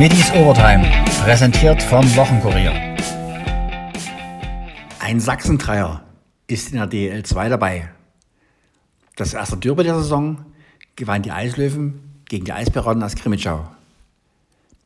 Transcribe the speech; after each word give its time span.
Middies 0.00 0.32
Overtime, 0.32 0.82
präsentiert 1.22 1.82
vom 1.82 2.02
Wochenkurier. 2.16 2.72
Ein 4.98 5.20
Sachsendreier 5.20 6.00
ist 6.46 6.72
in 6.72 6.78
der 6.78 6.86
DL 6.86 7.22
2 7.22 7.50
dabei. 7.50 7.90
Das 9.16 9.34
erste 9.34 9.58
Derby 9.58 9.84
der 9.84 9.96
Saison 9.96 10.38
gewann 10.96 11.20
die 11.20 11.30
Eislöwen 11.30 12.00
gegen 12.30 12.46
die 12.46 12.52
Eispiraten 12.54 13.02
aus 13.02 13.14
Krimitschau. 13.14 13.66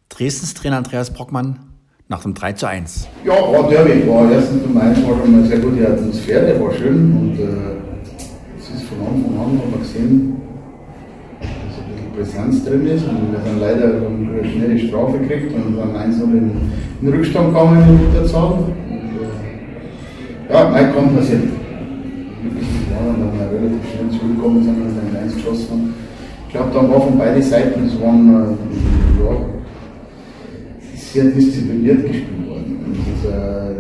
Dresdens 0.08 0.53
Trainer 0.53 0.79
Andreas 0.79 1.12
Brockmann 1.12 1.61
nach 2.08 2.25
dem 2.25 2.35
3 2.35 2.54
zu 2.54 2.67
1. 2.67 3.07
Ja, 3.25 3.35
war 3.35 3.68
Derby. 3.71 4.08
War 4.08 4.29
erstens 4.32 4.64
um 4.64 4.76
eins 4.76 5.00
war 5.07 5.17
schon 5.17 5.31
mal 5.31 5.49
sehr 5.49 5.61
gute 5.61 5.93
Atmosphäre, 5.93 6.44
der 6.44 6.61
war 6.61 6.72
schön 6.72 7.17
und 7.17 7.39
äh, 7.39 8.58
es 8.58 8.68
ist 8.68 8.89
von 8.89 8.99
Anfang 8.99 9.32
an, 9.32 9.61
haben 9.61 9.72
wir 9.75 9.79
gesehen, 9.79 10.43
Präsenz 12.17 12.64
drin 12.64 12.86
ist 12.86 13.04
und 13.04 13.32
wir 13.32 13.39
haben 13.39 13.61
leider 13.61 13.86
eine 14.07 14.45
schnelle 14.49 14.79
Strafe 14.79 15.18
gekriegt 15.18 15.53
und 15.55 15.77
dann 15.77 15.96
eins 15.96 16.18
noch 16.18 16.29
in 16.29 16.50
den 17.00 17.13
Rückstand 17.13 17.49
gegangen 17.49 18.00
in 18.07 18.14
der 18.14 18.25
Zahl. 18.27 18.55
Äh, 18.89 20.53
ja, 20.53 20.71
nein, 20.71 20.95
kann 20.95 21.17
passieren. 21.17 21.53
War 22.91 23.07
dann, 23.07 23.21
dass 23.21 23.32
wir 23.39 23.58
relativ 23.58 23.85
schnell 23.91 24.11
zurückgekommen 24.19 24.63
sind 24.63 24.77
und 24.77 25.13
dann 25.13 25.22
eins 25.22 25.35
geschossen 25.35 25.71
haben. 25.71 25.95
Ich 26.46 26.55
glaube, 26.55 26.71
dann 26.72 26.91
war 26.91 27.00
von 27.00 27.19
beiden 27.19 27.43
Seiten, 27.43 27.86
es 27.86 28.00
waren, 28.00 28.29
äh, 28.31 29.25
ja, 29.25 29.36
sehr 30.96 31.25
diszipliniert 31.25 32.03
gespielt 32.06 32.48
worden. 32.48 32.78
Und 32.86 32.97
das, 33.25 33.33
äh, 33.33 33.75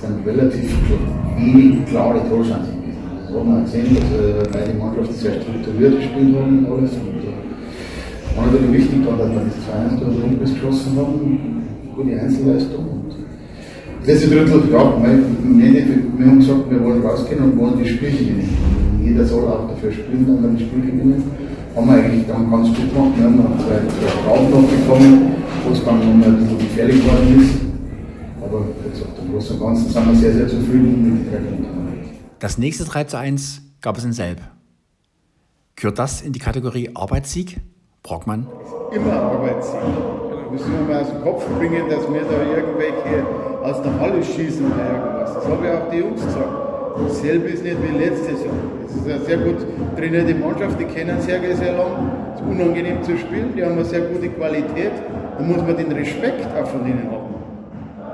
sind 0.00 0.26
relativ 0.26 0.72
wenig 1.36 1.84
klare 1.86 2.20
Torchancen 2.28 2.77
Das 3.28 3.36
hat 3.36 3.46
man 3.46 3.64
gesehen, 3.64 3.94
dass 3.94 4.48
beide 4.48 4.72
Mannschaften 4.78 5.14
sehr 5.14 5.36
strukturiert 5.36 6.00
gespielt 6.00 6.34
haben 6.34 6.64
und 6.64 6.72
alles. 6.72 6.92
Und, 6.96 7.20
äh, 7.20 8.36
war 8.36 8.46
natürlich 8.46 8.72
wichtig, 8.72 9.04
dass 9.04 9.18
wir 9.18 9.44
das 9.44 9.60
2-1 9.68 10.00
durch 10.00 10.16
den 10.16 10.40
geschossen 10.40 10.96
haben. 10.96 11.62
Gute 11.94 12.20
Einzelleistung. 12.20 12.84
Und 12.88 13.12
das 14.00 14.08
letzte 14.08 14.28
Drittel, 14.30 14.62
ja, 14.72 14.80
wir 14.96 16.26
haben 16.26 16.38
gesagt, 16.38 16.70
wir 16.70 16.82
wollen 16.82 17.02
rausgehen 17.02 17.44
und 17.44 17.58
wollen 17.58 17.78
die 17.82 17.88
Spiele 17.88 18.12
gewinnen. 18.12 18.56
Jeder 19.04 19.24
soll 19.26 19.44
auch 19.44 19.68
dafür 19.68 19.92
spielen, 19.92 20.24
dann 20.26 20.42
wir 20.42 20.50
das 20.52 20.62
Spiel 20.62 20.80
gewinnen 20.80 21.22
haben 21.76 21.86
wir 21.86 21.94
eigentlich 21.94 22.26
dann 22.26 22.50
ganz 22.50 22.68
gut 22.68 22.90
gemacht. 22.90 23.12
Wir 23.16 23.24
haben 23.24 23.36
noch 23.36 23.58
zwei, 23.58 23.78
zwei 23.86 24.10
Strafen 24.10 24.50
noch 24.50 24.66
bekommen, 24.66 25.36
wo 25.64 25.72
es 25.72 25.84
dann 25.84 25.98
noch 25.98 26.26
ein 26.26 26.38
bisschen 26.40 26.58
gefährlich 26.58 26.98
geworden 27.04 27.40
ist. 27.40 27.54
Aber 28.42 28.64
wie 28.82 28.90
gesagt, 28.90 29.14
im 29.22 29.32
Großen 29.32 29.56
und 29.56 29.62
Ganzen 29.62 29.90
sind 29.90 30.06
wir 30.06 30.14
sehr, 30.16 30.32
sehr 30.32 30.48
zufrieden 30.48 30.90
mit 31.04 31.22
den 31.22 31.30
drei 31.30 31.38
Punkten. 31.38 31.87
Das 32.40 32.56
nächste 32.56 32.84
3 32.84 33.02
zu 33.04 33.18
1 33.18 33.62
gab 33.80 33.98
es 33.98 34.04
in 34.04 34.12
Selb. 34.12 34.40
Gehört 35.74 35.98
das 35.98 36.20
in 36.20 36.32
die 36.32 36.38
Kategorie 36.38 36.88
Arbeitssieg? 36.94 37.60
Brockmann? 38.04 38.46
Immer 38.92 39.14
Arbeitssieg. 39.14 39.80
Müssen 40.52 40.72
wir 40.72 40.94
mal 40.94 41.02
aus 41.02 41.10
dem 41.10 41.20
Kopf 41.22 41.44
bringen, 41.58 41.90
dass 41.90 42.08
wir 42.08 42.22
da 42.22 42.56
irgendwelche 42.56 43.26
aus 43.60 43.82
der 43.82 43.98
Halle 43.98 44.22
schießen 44.22 44.64
oder 44.72 44.86
irgendwas. 44.86 45.34
Das 45.34 45.48
habe 45.48 45.66
ich 45.66 45.72
auch 45.72 45.90
die 45.90 45.96
Jungs 45.96 46.24
gesagt. 46.24 46.48
Dasselbe 47.08 47.48
ist 47.48 47.64
nicht 47.64 47.76
wie 47.82 47.98
letztes 47.98 48.44
Jahr. 48.44 48.54
Es 48.86 48.94
ist 48.94 49.04
eine 49.04 49.20
sehr 49.24 49.38
gut 49.38 49.66
trainierte 49.96 50.34
Mannschaft, 50.36 50.78
die 50.78 50.84
kennen 50.84 51.20
Sergei 51.20 51.54
sehr 51.54 51.76
lang. 51.76 52.12
Es 52.34 52.40
ist 52.40 52.46
unangenehm 52.46 53.02
zu 53.02 53.18
spielen, 53.18 53.52
die 53.56 53.64
haben 53.64 53.72
eine 53.72 53.84
sehr 53.84 54.02
gute 54.02 54.28
Qualität. 54.28 54.92
Da 55.36 55.42
muss 55.42 55.56
man 55.56 55.76
den 55.76 55.90
Respekt 55.90 56.46
auch 56.56 56.66
von 56.68 56.86
ihnen 56.86 57.10
haben. 57.10 57.34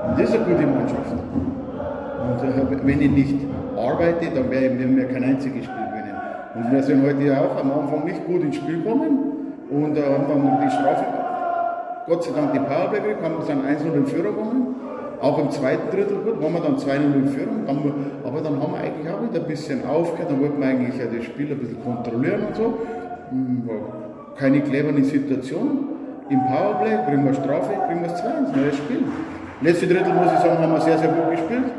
Und 0.09 0.19
das 0.19 0.29
ist 0.29 0.35
eine 0.35 0.45
gute 0.45 0.65
Mannschaft. 0.65 1.11
Und 1.11 2.87
wenn 2.87 3.01
ich 3.01 3.11
nicht 3.11 3.54
arbeite, 3.85 4.27
dann 4.33 4.49
werden 4.51 4.97
wir 4.97 5.05
kein 5.07 5.23
einziges 5.23 5.65
Spiel 5.65 5.85
gewinnen. 5.89 6.15
Und 6.55 6.71
wir 6.71 6.83
sind 6.83 7.03
heute 7.03 7.39
auch 7.39 7.59
am 7.59 7.71
Anfang 7.71 8.05
nicht 8.05 8.25
gut 8.25 8.43
ins 8.43 8.55
Spiel 8.55 8.81
gekommen 8.81 9.19
und 9.69 9.97
äh, 9.97 10.03
haben 10.03 10.25
dann 10.27 10.59
die 10.61 10.71
Strafe, 10.71 11.05
Gott 12.07 12.23
sei 12.23 12.31
Dank 12.35 12.53
die 12.53 12.59
Powerplay 12.59 12.99
gekriegt, 12.99 13.23
haben 13.23 13.35
dann 13.47 13.61
1-0 13.65 13.93
in 13.93 14.05
Führung 14.05 14.35
gekommen. 14.35 14.75
Auch 15.21 15.39
im 15.39 15.49
zweiten 15.49 15.89
Drittel 15.89 16.17
gut, 16.17 16.41
waren 16.41 16.53
wir 16.53 16.59
dann 16.61 16.77
2-0 16.77 17.15
in 17.15 17.27
Führung, 17.29 18.03
aber 18.23 18.41
dann 18.41 18.61
haben 18.61 18.73
wir 18.73 18.79
eigentlich 18.79 19.09
auch 19.09 19.23
wieder 19.23 19.41
ein 19.41 19.47
bisschen 19.47 19.85
aufgehört, 19.87 20.29
dann 20.29 20.41
wollten 20.41 20.59
wir 20.59 20.67
eigentlich 20.67 20.97
ja 20.99 21.05
das 21.05 21.23
Spiel 21.25 21.51
ein 21.51 21.57
bisschen 21.57 21.83
kontrollieren 21.83 22.47
und 22.47 22.55
so. 22.55 22.73
Hm, 23.31 23.69
keine 24.37 24.61
clevere 24.61 25.03
Situation. 25.03 25.87
Im 26.29 26.39
Powerplay 26.45 26.97
kriegen 27.07 27.25
wir 27.25 27.33
Strafe, 27.33 27.73
kriegen 27.87 28.01
wir 28.01 28.09
das 28.09 28.23
2-1, 28.23 28.55
neues 28.55 28.77
Spiel. 28.77 29.03
Letzte 29.61 29.87
Drittel, 29.87 30.13
muss 30.13 30.33
ich 30.33 30.39
sagen, 30.39 30.59
haben 30.59 30.73
wir 30.73 30.81
sehr, 30.81 30.97
sehr 30.97 31.07
gut 31.07 31.31
gespielt. 31.31 31.71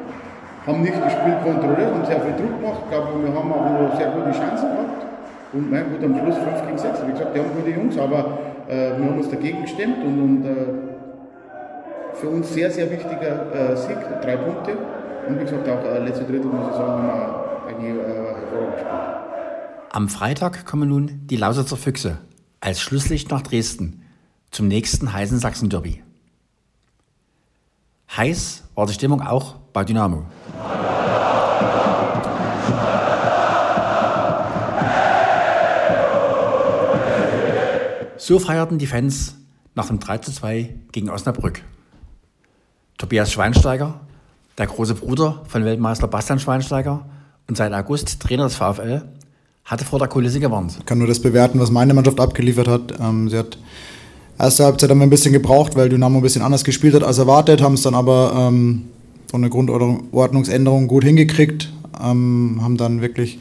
Haben 0.66 0.82
nicht 0.82 0.94
das 1.00 1.12
Spiel 1.12 1.36
kontrolliert, 1.44 1.94
haben 1.94 2.04
sehr 2.04 2.20
viel 2.20 2.34
Druck 2.34 2.60
gemacht. 2.60 2.80
Ich 2.84 2.90
glaube, 2.90 3.22
wir 3.22 3.32
haben 3.32 3.52
auch 3.52 3.96
sehr 3.96 4.10
gute 4.10 4.32
Chancen 4.32 4.68
gehabt. 4.68 5.06
Und 5.52 5.70
mein 5.70 5.90
gut, 5.90 6.02
am 6.02 6.18
Schluss 6.18 6.36
5 6.36 6.66
gegen 6.66 6.78
6. 6.78 7.06
Wie 7.06 7.12
gesagt, 7.12 7.34
die 7.34 7.38
haben 7.38 7.50
gute 7.54 7.70
Jungs, 7.70 7.96
aber 7.96 8.38
äh, 8.68 8.98
wir 8.98 9.06
haben 9.06 9.18
uns 9.18 9.30
dagegen 9.30 9.62
gestemmt 9.62 10.04
und, 10.04 10.18
und 10.20 10.44
äh, 10.44 10.54
für 12.14 12.28
uns 12.28 12.52
sehr, 12.52 12.70
sehr 12.70 12.90
wichtiger 12.90 13.54
äh, 13.54 13.76
Sieg, 13.76 13.96
drei 14.22 14.36
Punkte. 14.36 14.76
Und 15.28 15.38
wie 15.38 15.44
gesagt, 15.44 15.68
auch 15.68 15.84
äh, 15.84 16.04
letzte 16.04 16.24
Drittel, 16.24 16.46
muss 16.46 16.68
ich 16.68 16.76
sagen, 16.76 16.90
haben 16.90 17.06
wir 17.06 17.68
eigentlich 17.68 17.94
äh, 17.94 18.08
hervorragend 18.40 18.74
gespielt. 18.74 19.16
Am 19.92 20.08
Freitag 20.08 20.66
kommen 20.66 20.88
nun 20.88 21.20
die 21.26 21.36
Lausitzer 21.36 21.76
Füchse 21.76 22.18
als 22.60 22.80
Schlusslicht 22.80 23.30
nach 23.30 23.42
Dresden 23.42 24.02
zum 24.50 24.68
nächsten 24.68 25.12
heißen 25.12 25.38
Sachsen-Derby. 25.38 26.02
Heiß 28.16 28.62
war 28.74 28.86
die 28.86 28.94
Stimmung 28.94 29.20
auch 29.20 29.56
bei 29.72 29.84
Dynamo. 29.84 30.24
So 38.16 38.38
feierten 38.38 38.78
die 38.78 38.86
Fans 38.86 39.36
nach 39.74 39.86
dem 39.86 40.00
3 40.00 40.18
zu 40.18 40.32
2 40.32 40.74
gegen 40.90 41.10
Osnabrück. 41.10 41.62
Tobias 42.98 43.30
Schweinsteiger, 43.30 44.00
der 44.56 44.66
große 44.66 44.94
Bruder 44.94 45.42
von 45.46 45.64
Weltmeister 45.64 46.08
Bastian 46.08 46.40
Schweinsteiger 46.40 47.06
und 47.46 47.56
seit 47.56 47.72
August 47.72 48.20
Trainer 48.20 48.44
des 48.44 48.56
VfL, 48.56 49.02
hatte 49.64 49.84
vor 49.84 49.98
der 49.98 50.08
Kulisse 50.08 50.40
gewarnt. 50.40 50.76
Ich 50.78 50.86
kann 50.86 50.98
nur 50.98 51.06
das 51.06 51.20
bewerten, 51.20 51.60
was 51.60 51.70
meine 51.70 51.92
Mannschaft 51.92 52.18
abgeliefert 52.18 52.68
hat. 52.68 52.98
Ähm, 52.98 53.28
sie 53.28 53.38
hat 53.38 53.58
erste 54.38 54.64
Halbzeit 54.64 54.90
haben 54.90 54.98
wir 54.98 55.06
ein 55.06 55.10
bisschen 55.10 55.32
gebraucht, 55.32 55.76
weil 55.76 55.88
Dynamo 55.88 56.18
ein 56.18 56.22
bisschen 56.22 56.42
anders 56.42 56.64
gespielt 56.64 56.94
hat 56.94 57.02
als 57.02 57.18
erwartet, 57.18 57.62
haben 57.62 57.74
es 57.74 57.82
dann 57.82 57.94
aber 57.94 58.32
ähm, 58.36 58.84
von 59.30 59.42
der 59.42 59.50
Grundordnungsänderung 59.50 60.86
gut 60.86 61.04
hingekriegt, 61.04 61.72
ähm, 62.02 62.58
haben 62.62 62.76
dann 62.76 63.00
wirklich 63.00 63.38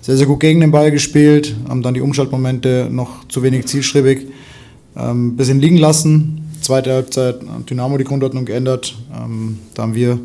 sehr, 0.00 0.16
sehr 0.16 0.26
gut 0.26 0.40
gegen 0.40 0.60
den 0.60 0.70
Ball 0.70 0.90
gespielt, 0.90 1.54
haben 1.68 1.82
dann 1.82 1.94
die 1.94 2.00
Umschaltmomente 2.00 2.88
noch 2.90 3.28
zu 3.28 3.42
wenig 3.42 3.66
zielstrebig 3.66 4.26
ein 4.94 5.10
ähm, 5.10 5.36
bisschen 5.36 5.60
liegen 5.60 5.76
lassen, 5.76 6.50
zweite 6.60 6.92
Halbzeit 6.92 7.40
Dynamo 7.68 7.96
die 7.96 8.04
Grundordnung 8.04 8.44
geändert. 8.44 8.96
Ähm, 9.14 9.58
da 9.74 9.82
haben 9.82 9.94
wir 9.94 10.18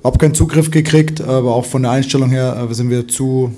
überhaupt 0.00 0.18
keinen 0.18 0.34
Zugriff 0.34 0.70
gekriegt, 0.70 1.20
aber 1.20 1.54
auch 1.54 1.64
von 1.64 1.82
der 1.82 1.92
Einstellung 1.92 2.30
her 2.30 2.66
äh, 2.68 2.74
sind 2.74 2.90
wir 2.90 3.06
zu, 3.06 3.52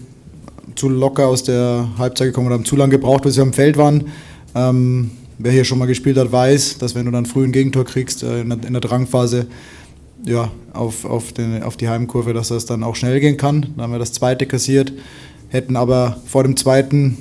zu 0.74 0.88
locker 0.88 1.26
aus 1.26 1.42
der 1.42 1.88
Halbzeit 1.98 2.28
gekommen 2.28 2.48
oder 2.48 2.56
haben 2.56 2.64
zu 2.64 2.76
lange 2.76 2.92
gebraucht, 2.92 3.22
bis 3.22 3.36
wir 3.36 3.42
am 3.42 3.52
Feld 3.52 3.76
waren. 3.76 4.08
Ähm, 4.54 5.10
wer 5.42 5.52
hier 5.52 5.64
schon 5.64 5.78
mal 5.78 5.86
gespielt 5.86 6.16
hat, 6.16 6.30
weiß, 6.30 6.78
dass 6.78 6.94
wenn 6.94 7.06
du 7.06 7.10
dann 7.10 7.26
früh 7.26 7.44
ein 7.44 7.52
Gegentor 7.52 7.84
kriegst 7.84 8.22
äh, 8.22 8.40
in, 8.40 8.50
der, 8.50 8.58
in 8.66 8.72
der 8.72 8.80
Drangphase, 8.80 9.46
ja, 10.24 10.50
auf, 10.72 11.04
auf, 11.04 11.32
den, 11.32 11.62
auf 11.62 11.76
die 11.76 11.88
Heimkurve, 11.88 12.34
dass 12.34 12.48
das 12.48 12.66
dann 12.66 12.82
auch 12.82 12.94
schnell 12.94 13.20
gehen 13.20 13.36
kann. 13.36 13.62
Dann 13.62 13.84
haben 13.84 13.92
wir 13.92 13.98
das 13.98 14.12
zweite 14.12 14.46
kassiert, 14.46 14.92
hätten 15.48 15.76
aber 15.76 16.18
vor 16.26 16.42
dem 16.42 16.56
zweiten 16.56 17.16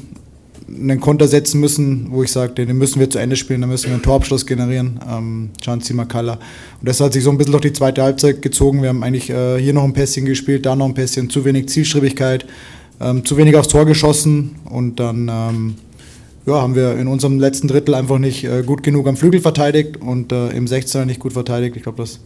einen 0.68 1.00
Konter 1.00 1.28
setzen 1.28 1.60
müssen, 1.60 2.08
wo 2.12 2.22
ich 2.22 2.32
sage, 2.32 2.54
den 2.54 2.78
müssen 2.78 3.00
wir 3.00 3.10
zu 3.10 3.18
Ende 3.18 3.36
spielen, 3.36 3.62
da 3.62 3.68
müssen 3.68 3.88
wir 3.88 3.94
einen 3.94 4.04
Torabschluss 4.04 4.46
generieren, 4.46 5.00
ähm, 5.10 5.50
Makala. 5.94 6.34
Und 6.34 6.88
das 6.88 7.00
hat 7.00 7.14
sich 7.14 7.24
so 7.24 7.32
ein 7.32 7.38
bisschen 7.38 7.54
durch 7.54 7.64
die 7.64 7.74
zweite 7.74 8.04
Halbzeit 8.04 8.42
gezogen. 8.44 8.82
Wir 8.84 8.90
haben 8.90 9.02
eigentlich 9.02 9.32
äh, 9.32 9.60
hier 9.60 9.74
noch 9.74 9.84
ein 9.84 9.94
Pässchen 9.94 10.26
gespielt, 10.26 10.68
da 10.68 10.76
noch 10.76 10.86
ein 10.86 10.94
Pässchen, 10.94 11.30
zu 11.30 11.44
wenig 11.44 11.70
Zielstrebigkeit, 11.70 12.46
ähm, 13.02 13.26
zu 13.26 13.36
wenig 13.38 13.56
aufs 13.56 13.70
Tor 13.70 13.86
geschossen 13.86 14.58
und 14.66 15.00
dann 15.00 15.28
ähm, 15.32 15.76
ja, 16.50 16.62
haben 16.62 16.76
wir 16.76 16.98
in 16.98 17.08
unserem 17.08 17.40
letzten 17.40 17.68
Drittel 17.68 17.94
einfach 17.94 18.18
nicht 18.18 18.44
äh, 18.44 18.64
gut 18.64 18.84
genug 18.84 19.08
am 19.08 19.16
Flügel 19.16 19.40
verteidigt 19.40 19.98
und 19.98 20.32
äh, 20.32 20.50
im 20.50 20.66
16er 20.66 21.06
nicht 21.06 21.20
gut 21.20 21.34
verteidigt. 21.34 21.76
Ich 21.76 21.84
glaube, 21.84 22.00
das 22.02 22.20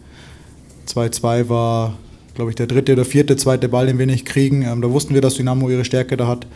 2-2 0.88 1.48
war, 1.48 1.98
glaube 2.34 2.50
ich, 2.50 2.56
der 2.56 2.66
dritte 2.66 2.94
oder 2.94 3.04
vierte 3.04 3.36
zweite 3.36 3.68
Ball, 3.68 3.86
den 3.86 3.98
wir 3.98 4.06
nicht 4.06 4.24
kriegen. 4.24 4.62
Ähm, 4.62 4.80
da 4.80 4.90
wussten 4.90 5.14
wir, 5.14 5.20
dass 5.20 5.34
Dynamo 5.34 5.68
ihre 5.68 5.84
Stärke 5.84 6.16
da 6.16 6.26
hat. 6.26 6.46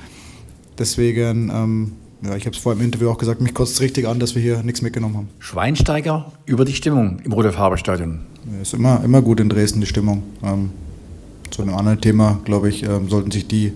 Deswegen, 0.78 1.50
ähm, 1.54 1.92
ja, 2.22 2.36
ich 2.36 2.46
habe 2.46 2.56
es 2.56 2.62
vorher 2.62 2.80
im 2.80 2.86
Interview 2.86 3.10
auch 3.10 3.18
gesagt, 3.18 3.40
mich 3.42 3.52
kotzt 3.52 3.74
es 3.74 3.80
richtig 3.80 4.08
an, 4.08 4.18
dass 4.18 4.34
wir 4.34 4.40
hier 4.40 4.62
nichts 4.62 4.80
mitgenommen 4.80 5.16
haben. 5.16 5.28
Schweinsteiger 5.38 6.32
über 6.46 6.64
die 6.64 6.74
Stimmung 6.74 7.20
im 7.24 7.32
Rudolf-Haber-Stadion. 7.32 8.20
Ja, 8.50 8.62
ist 8.62 8.74
immer, 8.74 9.02
immer 9.04 9.20
gut 9.20 9.40
in 9.40 9.48
Dresden, 9.48 9.80
die 9.80 9.86
Stimmung. 9.86 10.22
Ähm, 10.42 10.70
zu 11.50 11.62
einem 11.62 11.74
anderen 11.74 12.00
Thema, 12.00 12.40
glaube 12.44 12.68
ich, 12.68 12.82
ähm, 12.82 13.08
sollten 13.08 13.30
sich 13.30 13.46
die, 13.46 13.72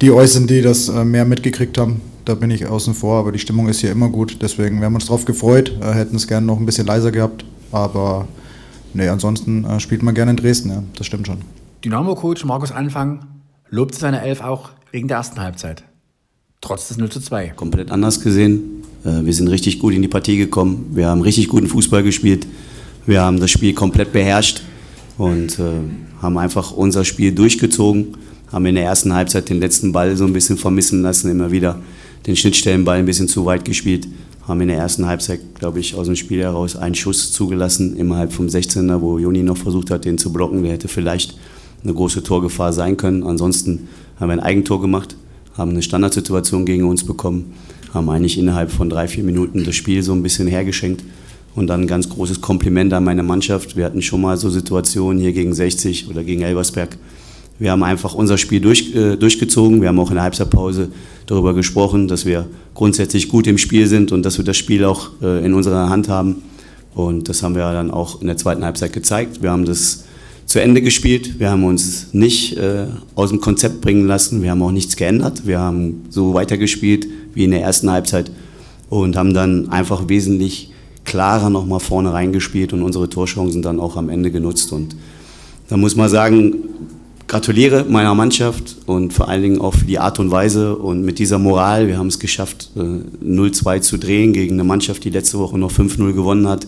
die 0.00 0.10
äußern, 0.10 0.46
die 0.46 0.62
das 0.62 0.88
äh, 0.88 1.04
mehr 1.04 1.24
mitgekriegt 1.24 1.78
haben. 1.78 2.00
Da 2.24 2.34
bin 2.34 2.50
ich 2.50 2.66
außen 2.66 2.94
vor, 2.94 3.18
aber 3.18 3.32
die 3.32 3.38
Stimmung 3.38 3.68
ist 3.68 3.80
hier 3.80 3.90
immer 3.90 4.08
gut. 4.08 4.38
Deswegen 4.42 4.78
wir 4.78 4.86
haben 4.86 4.94
uns 4.94 5.06
darauf 5.06 5.24
gefreut, 5.24 5.72
äh, 5.80 5.92
hätten 5.92 6.16
es 6.16 6.26
gerne 6.26 6.46
noch 6.46 6.58
ein 6.58 6.66
bisschen 6.66 6.86
leiser 6.86 7.10
gehabt. 7.10 7.44
Aber 7.72 8.28
nee, 8.94 9.08
ansonsten 9.08 9.64
äh, 9.64 9.80
spielt 9.80 10.02
man 10.02 10.14
gerne 10.14 10.32
in 10.32 10.36
Dresden, 10.36 10.70
ja, 10.70 10.82
das 10.96 11.06
stimmt 11.06 11.26
schon. 11.26 11.38
Dynamo-Coach 11.84 12.44
Markus 12.44 12.72
Anfang 12.72 13.26
lobte 13.70 13.98
seine 13.98 14.22
Elf 14.22 14.42
auch 14.42 14.70
wegen 14.92 15.08
der 15.08 15.18
ersten 15.18 15.40
Halbzeit 15.40 15.84
trotz 16.60 16.88
des 16.88 16.98
0 16.98 17.08
zu 17.10 17.20
2. 17.20 17.48
Komplett 17.50 17.90
anders 17.90 18.20
gesehen. 18.20 18.82
Äh, 19.04 19.24
wir 19.24 19.32
sind 19.32 19.48
richtig 19.48 19.78
gut 19.78 19.94
in 19.94 20.02
die 20.02 20.08
Partie 20.08 20.36
gekommen. 20.36 20.90
Wir 20.92 21.08
haben 21.08 21.22
richtig 21.22 21.48
guten 21.48 21.66
Fußball 21.66 22.02
gespielt. 22.02 22.46
Wir 23.06 23.22
haben 23.22 23.40
das 23.40 23.50
Spiel 23.50 23.72
komplett 23.74 24.12
beherrscht 24.12 24.62
und 25.16 25.58
äh, 25.58 25.80
haben 26.20 26.38
einfach 26.38 26.72
unser 26.72 27.04
Spiel 27.04 27.32
durchgezogen. 27.32 28.16
Haben 28.52 28.66
in 28.66 28.74
der 28.74 28.84
ersten 28.84 29.14
Halbzeit 29.14 29.48
den 29.48 29.60
letzten 29.60 29.92
Ball 29.92 30.16
so 30.16 30.24
ein 30.24 30.32
bisschen 30.32 30.58
vermissen 30.58 31.02
lassen, 31.02 31.30
immer 31.30 31.50
wieder 31.50 31.78
den 32.26 32.36
Schnittstellenball 32.36 32.98
ein 32.98 33.06
bisschen 33.06 33.28
zu 33.28 33.44
weit 33.46 33.64
gespielt. 33.64 34.06
Haben 34.46 34.60
in 34.62 34.68
der 34.68 34.78
ersten 34.78 35.06
Halbzeit, 35.06 35.40
glaube 35.54 35.80
ich, 35.80 35.94
aus 35.94 36.06
dem 36.06 36.16
Spiel 36.16 36.40
heraus 36.40 36.76
einen 36.76 36.94
Schuss 36.94 37.32
zugelassen, 37.32 37.96
innerhalb 37.96 38.32
vom 38.32 38.46
16er, 38.46 39.00
wo 39.00 39.18
Joni 39.18 39.42
noch 39.42 39.56
versucht 39.56 39.90
hat, 39.90 40.04
den 40.04 40.18
zu 40.18 40.32
blocken. 40.32 40.62
Der 40.62 40.72
hätte 40.72 40.88
vielleicht 40.88 41.36
eine 41.84 41.94
große 41.94 42.22
Torgefahr 42.22 42.72
sein 42.72 42.96
können. 42.96 43.22
Ansonsten 43.22 43.88
haben 44.18 44.28
wir 44.28 44.34
ein 44.34 44.40
Eigentor 44.40 44.80
gemacht, 44.80 45.16
haben 45.56 45.70
eine 45.70 45.82
Standardsituation 45.82 46.66
gegen 46.66 46.84
uns 46.84 47.04
bekommen, 47.04 47.52
haben 47.94 48.08
eigentlich 48.10 48.38
innerhalb 48.38 48.70
von 48.70 48.90
drei, 48.90 49.08
vier 49.08 49.24
Minuten 49.24 49.64
das 49.64 49.74
Spiel 49.74 50.02
so 50.02 50.12
ein 50.12 50.22
bisschen 50.22 50.48
hergeschenkt. 50.48 51.04
Und 51.56 51.66
dann 51.66 51.82
ein 51.82 51.86
ganz 51.88 52.08
großes 52.08 52.40
Kompliment 52.40 52.92
an 52.92 53.02
meine 53.02 53.24
Mannschaft. 53.24 53.76
Wir 53.76 53.84
hatten 53.84 54.02
schon 54.02 54.20
mal 54.20 54.36
so 54.36 54.48
Situationen 54.50 55.20
hier 55.20 55.32
gegen 55.32 55.52
60 55.52 56.08
oder 56.08 56.22
gegen 56.22 56.42
Elversberg. 56.42 56.96
Wir 57.60 57.72
haben 57.72 57.82
einfach 57.82 58.14
unser 58.14 58.38
Spiel 58.38 58.60
durch, 58.60 58.94
äh, 58.94 59.16
durchgezogen. 59.16 59.82
Wir 59.82 59.88
haben 59.88 60.00
auch 60.00 60.08
in 60.08 60.14
der 60.14 60.24
Halbzeitpause 60.24 60.88
darüber 61.26 61.52
gesprochen, 61.52 62.08
dass 62.08 62.24
wir 62.24 62.46
grundsätzlich 62.74 63.28
gut 63.28 63.46
im 63.46 63.58
Spiel 63.58 63.86
sind 63.86 64.12
und 64.12 64.24
dass 64.24 64.38
wir 64.38 64.46
das 64.46 64.56
Spiel 64.56 64.82
auch 64.82 65.10
äh, 65.22 65.44
in 65.44 65.52
unserer 65.52 65.90
Hand 65.90 66.08
haben. 66.08 66.36
Und 66.94 67.28
das 67.28 67.42
haben 67.42 67.54
wir 67.54 67.70
dann 67.70 67.90
auch 67.90 68.22
in 68.22 68.28
der 68.28 68.38
zweiten 68.38 68.64
Halbzeit 68.64 68.94
gezeigt. 68.94 69.42
Wir 69.42 69.50
haben 69.50 69.66
das 69.66 70.04
zu 70.46 70.58
Ende 70.58 70.80
gespielt. 70.80 71.38
Wir 71.38 71.50
haben 71.50 71.64
uns 71.64 72.14
nicht 72.14 72.56
äh, 72.56 72.86
aus 73.14 73.28
dem 73.28 73.42
Konzept 73.42 73.82
bringen 73.82 74.06
lassen. 74.06 74.42
Wir 74.42 74.52
haben 74.52 74.62
auch 74.62 74.72
nichts 74.72 74.96
geändert. 74.96 75.46
Wir 75.46 75.60
haben 75.60 76.06
so 76.08 76.32
weitergespielt 76.32 77.06
wie 77.34 77.44
in 77.44 77.50
der 77.50 77.60
ersten 77.60 77.90
Halbzeit 77.90 78.30
und 78.88 79.16
haben 79.16 79.34
dann 79.34 79.68
einfach 79.68 80.08
wesentlich 80.08 80.72
klarer 81.04 81.50
nochmal 81.50 81.80
vorne 81.80 82.14
reingespielt 82.14 82.72
und 82.72 82.82
unsere 82.82 83.10
Torchancen 83.10 83.60
dann 83.60 83.80
auch 83.80 83.96
am 83.96 84.08
Ende 84.08 84.30
genutzt. 84.30 84.72
Und 84.72 84.96
da 85.68 85.76
muss 85.76 85.94
man 85.94 86.08
sagen, 86.08 86.54
gratuliere 87.30 87.86
meiner 87.88 88.12
Mannschaft 88.12 88.78
und 88.86 89.12
vor 89.12 89.28
allen 89.28 89.42
Dingen 89.42 89.60
auch 89.60 89.74
für 89.74 89.84
die 89.84 90.00
Art 90.00 90.18
und 90.18 90.32
Weise 90.32 90.74
und 90.74 91.04
mit 91.04 91.20
dieser 91.20 91.38
Moral. 91.38 91.86
Wir 91.86 91.96
haben 91.96 92.08
es 92.08 92.18
geschafft, 92.18 92.70
0-2 92.74 93.76
äh, 93.76 93.80
zu 93.80 93.98
drehen 93.98 94.32
gegen 94.32 94.54
eine 94.54 94.64
Mannschaft, 94.64 95.04
die 95.04 95.10
letzte 95.10 95.38
Woche 95.38 95.56
noch 95.56 95.70
5-0 95.70 96.12
gewonnen 96.12 96.48
hat. 96.48 96.66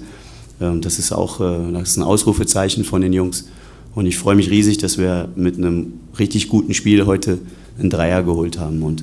Ähm, 0.61 0.81
das 0.81 1.01
ist 1.01 1.11
auch 1.11 1.41
äh, 1.41 1.73
das 1.73 1.91
ist 1.91 1.97
ein 1.97 2.05
Ausrufezeichen 2.05 2.85
von 2.85 3.01
den 3.01 3.13
Jungs. 3.13 3.49
Und 3.97 4.07
ich 4.07 4.17
freue 4.17 4.37
mich 4.37 4.51
riesig, 4.51 4.79
dass 4.79 4.99
wir 4.99 5.29
mit 5.35 5.57
einem 5.59 5.95
richtig 6.17 6.49
guten 6.49 6.75
Spiel 6.75 7.07
heute 7.07 7.41
einen 7.77 7.91
Dreier 7.91 8.23
geholt 8.23 8.61
haben. 8.61 8.85
Und 8.85 9.03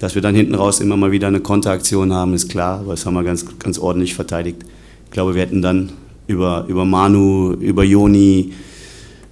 dass 0.00 0.16
wir 0.16 0.22
dann 0.22 0.34
hinten 0.34 0.56
raus 0.56 0.80
immer 0.80 0.96
mal 0.96 1.12
wieder 1.12 1.28
eine 1.28 1.38
Konteraktion 1.38 2.12
haben, 2.12 2.34
ist 2.34 2.48
klar, 2.48 2.80
aber 2.80 2.94
das 2.94 3.06
haben 3.06 3.14
wir 3.14 3.22
ganz, 3.22 3.46
ganz 3.60 3.78
ordentlich 3.78 4.16
verteidigt. 4.16 4.64
Ich 5.04 5.12
glaube, 5.12 5.36
wir 5.36 5.42
hätten 5.42 5.62
dann 5.62 5.92
über, 6.26 6.64
über 6.66 6.84
Manu, 6.84 7.52
über 7.52 7.84
Joni, 7.84 8.52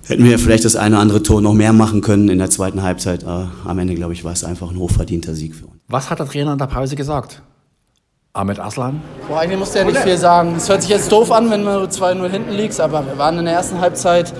hätten 0.08 0.24
wir 0.24 0.38
vielleicht 0.38 0.64
das 0.64 0.76
eine 0.76 0.94
oder 0.94 1.02
andere 1.02 1.22
Tor 1.22 1.40
noch 1.40 1.54
mehr 1.54 1.72
machen 1.72 2.00
können 2.00 2.28
in 2.28 2.38
der 2.38 2.50
zweiten 2.50 2.82
Halbzeit. 2.82 3.24
Aber 3.24 3.50
am 3.64 3.78
Ende, 3.78 3.94
glaube 3.94 4.12
ich, 4.12 4.24
war 4.24 4.32
es 4.32 4.44
einfach 4.44 4.70
ein 4.70 4.78
hochverdienter 4.78 5.34
Sieg 5.34 5.54
für 5.54 5.66
uns. 5.66 5.76
Was 5.88 6.10
hat 6.10 6.18
der 6.18 6.26
Trainer 6.26 6.52
in 6.52 6.58
der 6.58 6.66
Pause 6.66 6.96
gesagt? 6.96 7.42
Ahmed 8.32 8.60
Aslan? 8.60 9.00
Boah, 9.28 9.40
eigentlich 9.40 9.58
musste 9.58 9.78
er 9.78 9.86
nicht 9.86 9.98
viel 9.98 10.18
sagen. 10.18 10.54
Es 10.56 10.68
hört 10.68 10.82
sich 10.82 10.90
jetzt 10.90 11.10
doof 11.10 11.32
an, 11.32 11.50
wenn 11.50 11.64
du 11.64 11.70
2-0 11.70 12.28
hinten 12.28 12.52
liegst, 12.52 12.80
aber 12.80 13.04
wir 13.06 13.16
waren 13.16 13.38
in 13.38 13.46
der 13.46 13.54
ersten 13.54 13.80
Halbzeit 13.80 14.34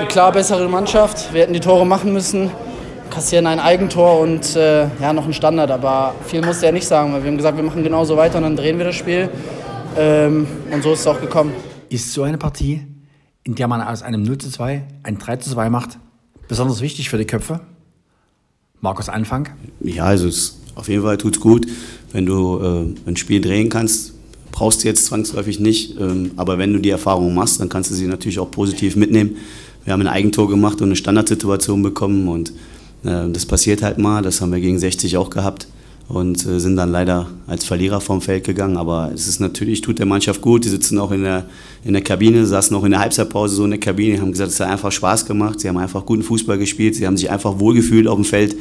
die 0.00 0.06
klar 0.06 0.32
bessere 0.32 0.68
Mannschaft. 0.68 1.32
Wir 1.34 1.42
hätten 1.42 1.52
die 1.52 1.60
Tore 1.60 1.84
machen 1.84 2.14
müssen, 2.14 2.50
kassieren 3.10 3.46
ein 3.46 3.60
Eigentor 3.60 4.20
und 4.20 4.56
äh, 4.56 4.86
ja, 5.00 5.12
noch 5.12 5.26
ein 5.26 5.34
Standard. 5.34 5.70
Aber 5.70 6.14
viel 6.24 6.42
musste 6.42 6.66
er 6.66 6.72
nicht 6.72 6.88
sagen, 6.88 7.12
weil 7.12 7.22
wir 7.22 7.30
haben 7.30 7.36
gesagt, 7.36 7.58
wir 7.58 7.64
machen 7.64 7.82
genauso 7.82 8.16
weiter 8.16 8.38
und 8.38 8.44
dann 8.44 8.56
drehen 8.56 8.78
wir 8.78 8.86
das 8.86 8.96
Spiel. 8.96 9.28
Ähm, 9.98 10.46
und 10.70 10.82
so 10.82 10.94
ist 10.94 11.00
es 11.00 11.06
auch 11.06 11.20
gekommen. 11.20 11.52
Ist 11.90 12.10
so 12.14 12.22
eine 12.22 12.38
Partie, 12.38 12.86
in 13.44 13.54
der 13.54 13.68
man 13.68 13.80
aus 13.80 14.02
einem 14.02 14.22
0 14.22 14.38
zu 14.38 14.50
2 14.50 14.84
ein 15.02 15.18
3 15.18 15.36
zu 15.36 15.50
2 15.50 15.70
macht, 15.70 15.98
besonders 16.48 16.80
wichtig 16.80 17.08
für 17.08 17.18
die 17.18 17.26
Köpfe? 17.26 17.60
Markus 18.80 19.08
Anfang? 19.08 19.48
Ja, 19.80 20.04
also 20.04 20.26
es, 20.26 20.58
auf 20.74 20.88
jeden 20.88 21.02
Fall 21.02 21.18
tut 21.18 21.36
es 21.36 21.40
gut 21.40 21.66
wenn 22.12 22.26
du 22.26 22.58
äh, 22.58 23.08
ein 23.08 23.16
Spiel 23.16 23.40
drehen 23.40 23.68
kannst, 23.68 24.12
brauchst 24.52 24.84
du 24.84 24.88
jetzt 24.88 25.06
zwangsläufig 25.06 25.58
nicht. 25.58 25.98
Ähm, 25.98 26.32
aber 26.36 26.58
wenn 26.58 26.72
du 26.72 26.78
die 26.78 26.90
Erfahrung 26.90 27.34
machst, 27.34 27.60
dann 27.60 27.68
kannst 27.68 27.90
du 27.90 27.94
sie 27.94 28.06
natürlich 28.06 28.38
auch 28.38 28.50
positiv 28.50 28.96
mitnehmen. 28.96 29.36
Wir 29.84 29.92
haben 29.92 30.02
ein 30.02 30.08
Eigentor 30.08 30.48
gemacht 30.48 30.80
und 30.80 30.88
eine 30.88 30.96
Standardsituation 30.96 31.82
bekommen 31.82 32.28
und 32.28 32.50
äh, 33.04 33.28
das 33.30 33.46
passiert 33.46 33.82
halt 33.82 33.98
mal. 33.98 34.22
Das 34.22 34.40
haben 34.40 34.52
wir 34.52 34.60
gegen 34.60 34.78
60 34.78 35.16
auch 35.16 35.30
gehabt 35.30 35.66
und 36.12 36.44
äh, 36.44 36.60
sind 36.60 36.76
dann 36.76 36.92
leider 36.92 37.26
als 37.46 37.64
Verlierer 37.64 38.02
vom 38.02 38.20
Feld 38.20 38.44
gegangen. 38.44 38.76
Aber 38.76 39.10
es 39.14 39.26
ist 39.26 39.40
natürlich, 39.40 39.80
tut 39.80 39.98
der 39.98 40.04
Mannschaft 40.04 40.42
gut. 40.42 40.62
Die 40.64 40.68
sitzen 40.68 40.98
auch 40.98 41.10
in 41.10 41.22
der, 41.22 41.46
in 41.84 41.94
der 41.94 42.02
Kabine, 42.02 42.44
saßen 42.44 42.76
auch 42.76 42.84
in 42.84 42.90
der 42.90 43.00
Halbzeitpause 43.00 43.56
so 43.56 43.64
in 43.64 43.70
der 43.70 43.80
Kabine, 43.80 44.20
haben 44.20 44.30
gesagt, 44.30 44.50
es 44.50 44.60
hat 44.60 44.68
einfach 44.68 44.92
Spaß 44.92 45.24
gemacht. 45.24 45.60
Sie 45.60 45.68
haben 45.70 45.78
einfach 45.78 46.04
guten 46.04 46.22
Fußball 46.22 46.58
gespielt, 46.58 46.96
sie 46.96 47.06
haben 47.06 47.16
sich 47.16 47.30
einfach 47.30 47.58
wohlgefühlt 47.58 48.06
auf 48.06 48.16
dem 48.16 48.26
Feld. 48.26 48.56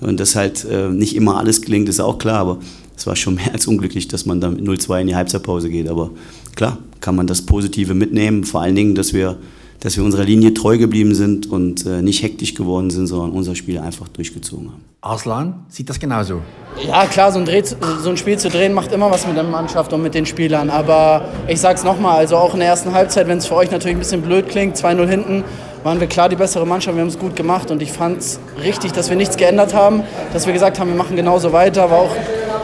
Und 0.00 0.18
dass 0.18 0.34
halt 0.34 0.64
äh, 0.64 0.88
nicht 0.88 1.14
immer 1.14 1.36
alles 1.36 1.60
gelingt, 1.60 1.90
ist 1.90 2.00
auch 2.00 2.16
klar. 2.16 2.38
Aber 2.38 2.58
es 2.96 3.06
war 3.06 3.16
schon 3.16 3.34
mehr 3.36 3.52
als 3.52 3.66
unglücklich, 3.66 4.08
dass 4.08 4.24
man 4.24 4.40
da 4.40 4.50
mit 4.50 4.62
0-2 4.64 5.02
in 5.02 5.06
die 5.08 5.14
Halbzeitpause 5.14 5.68
geht. 5.68 5.90
Aber 5.90 6.10
klar, 6.56 6.78
kann 7.00 7.16
man 7.16 7.26
das 7.26 7.42
Positive 7.42 7.92
mitnehmen. 7.92 8.44
Vor 8.44 8.62
allen 8.62 8.76
Dingen, 8.76 8.94
dass 8.94 9.12
wir, 9.12 9.36
dass 9.84 9.98
wir 9.98 10.02
unserer 10.02 10.24
Linie 10.24 10.54
treu 10.54 10.78
geblieben 10.78 11.14
sind 11.14 11.46
und 11.46 11.84
äh, 11.84 12.00
nicht 12.00 12.22
hektisch 12.22 12.54
geworden 12.54 12.88
sind, 12.88 13.06
sondern 13.06 13.32
unser 13.32 13.54
Spiel 13.54 13.78
einfach 13.78 14.08
durchgezogen 14.08 14.68
haben. 14.68 14.82
Arslan 15.02 15.66
sieht 15.68 15.90
das 15.90 16.00
genauso. 16.00 16.40
Ja, 16.88 17.04
klar, 17.04 17.30
so 17.30 17.38
ein, 17.38 17.44
Dreh, 17.44 17.62
so 17.62 18.08
ein, 18.08 18.16
Spiel 18.16 18.38
zu 18.38 18.48
drehen 18.48 18.72
macht 18.72 18.92
immer 18.92 19.10
was 19.10 19.26
mit 19.26 19.36
der 19.36 19.44
Mannschaft 19.44 19.92
und 19.92 20.02
mit 20.02 20.14
den 20.14 20.24
Spielern. 20.24 20.70
Aber 20.70 21.28
ich 21.48 21.60
sag's 21.60 21.84
nochmal, 21.84 22.16
also 22.16 22.38
auch 22.38 22.54
in 22.54 22.60
der 22.60 22.68
ersten 22.70 22.94
Halbzeit, 22.94 23.28
wenn 23.28 23.36
es 23.36 23.46
für 23.46 23.56
euch 23.56 23.70
natürlich 23.70 23.94
ein 23.94 23.98
bisschen 23.98 24.22
blöd 24.22 24.48
klingt, 24.48 24.74
2-0 24.74 25.06
hinten, 25.06 25.44
waren 25.82 26.00
wir 26.00 26.06
klar 26.06 26.30
die 26.30 26.36
bessere 26.36 26.66
Mannschaft, 26.66 26.96
wir 26.96 27.02
haben 27.02 27.08
es 27.08 27.18
gut 27.18 27.36
gemacht 27.36 27.70
und 27.70 27.82
ich 27.82 27.92
fand 27.92 28.20
es 28.20 28.40
richtig, 28.62 28.92
dass 28.92 29.10
wir 29.10 29.18
nichts 29.18 29.36
geändert 29.36 29.74
haben, 29.74 30.02
dass 30.32 30.46
wir 30.46 30.54
gesagt 30.54 30.80
haben, 30.80 30.88
wir 30.88 30.96
machen 30.96 31.14
genauso 31.14 31.52
weiter, 31.52 31.90
war 31.90 31.98
auch 31.98 32.16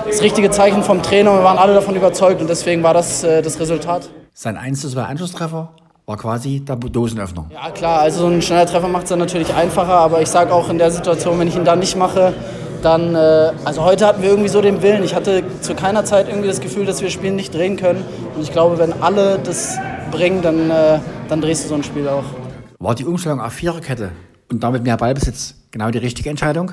das 0.06 0.22
richtige 0.22 0.50
Zeichen 0.50 0.82
vom 0.82 1.02
Trainer. 1.02 1.34
Wir 1.34 1.44
waren 1.44 1.58
alle 1.58 1.74
davon 1.74 1.94
überzeugt 1.94 2.40
und 2.40 2.48
deswegen 2.48 2.82
war 2.82 2.94
das 2.94 3.22
äh, 3.24 3.42
das 3.42 3.60
Resultat. 3.60 4.08
Sein 4.32 4.56
1 4.56 4.90
2 4.90 5.02
Anschlusstreffer 5.02 5.74
war 6.10 6.16
quasi 6.16 6.58
der 6.58 6.74
Dosenöffner. 6.74 7.46
Ja 7.54 7.70
klar, 7.70 8.00
also 8.00 8.22
so 8.22 8.26
ein 8.26 8.42
schneller 8.42 8.66
Treffer 8.66 8.88
macht 8.88 9.04
es 9.04 9.10
dann 9.10 9.20
natürlich 9.20 9.54
einfacher, 9.54 9.92
aber 9.92 10.20
ich 10.20 10.28
sage 10.28 10.52
auch 10.52 10.68
in 10.68 10.76
der 10.76 10.90
Situation, 10.90 11.38
wenn 11.38 11.46
ich 11.46 11.54
ihn 11.54 11.64
da 11.64 11.76
nicht 11.76 11.96
mache, 11.96 12.34
dann, 12.82 13.14
äh, 13.14 13.52
also 13.64 13.84
heute 13.84 14.08
hatten 14.08 14.20
wir 14.20 14.30
irgendwie 14.30 14.48
so 14.48 14.60
den 14.60 14.82
Willen. 14.82 15.04
Ich 15.04 15.14
hatte 15.14 15.44
zu 15.60 15.76
keiner 15.76 16.04
Zeit 16.04 16.26
irgendwie 16.26 16.48
das 16.48 16.60
Gefühl, 16.60 16.84
dass 16.84 17.00
wir 17.00 17.06
das 17.06 17.12
Spiel 17.12 17.30
nicht 17.30 17.54
drehen 17.54 17.76
können. 17.76 18.02
Und 18.34 18.42
ich 18.42 18.50
glaube, 18.50 18.78
wenn 18.78 18.92
alle 19.00 19.38
das 19.38 19.78
bringen, 20.10 20.42
dann, 20.42 20.68
äh, 20.70 20.98
dann 21.28 21.40
drehst 21.40 21.64
du 21.64 21.68
so 21.68 21.76
ein 21.76 21.84
Spiel 21.84 22.08
auch. 22.08 22.24
War 22.80 22.96
die 22.96 23.04
Umstellung 23.04 23.40
auf 23.40 23.52
Viererkette 23.52 24.10
und 24.50 24.64
damit 24.64 24.82
mehr 24.82 24.96
Ballbesitz 24.96 25.54
genau 25.70 25.90
die 25.90 25.98
richtige 25.98 26.28
Entscheidung? 26.28 26.72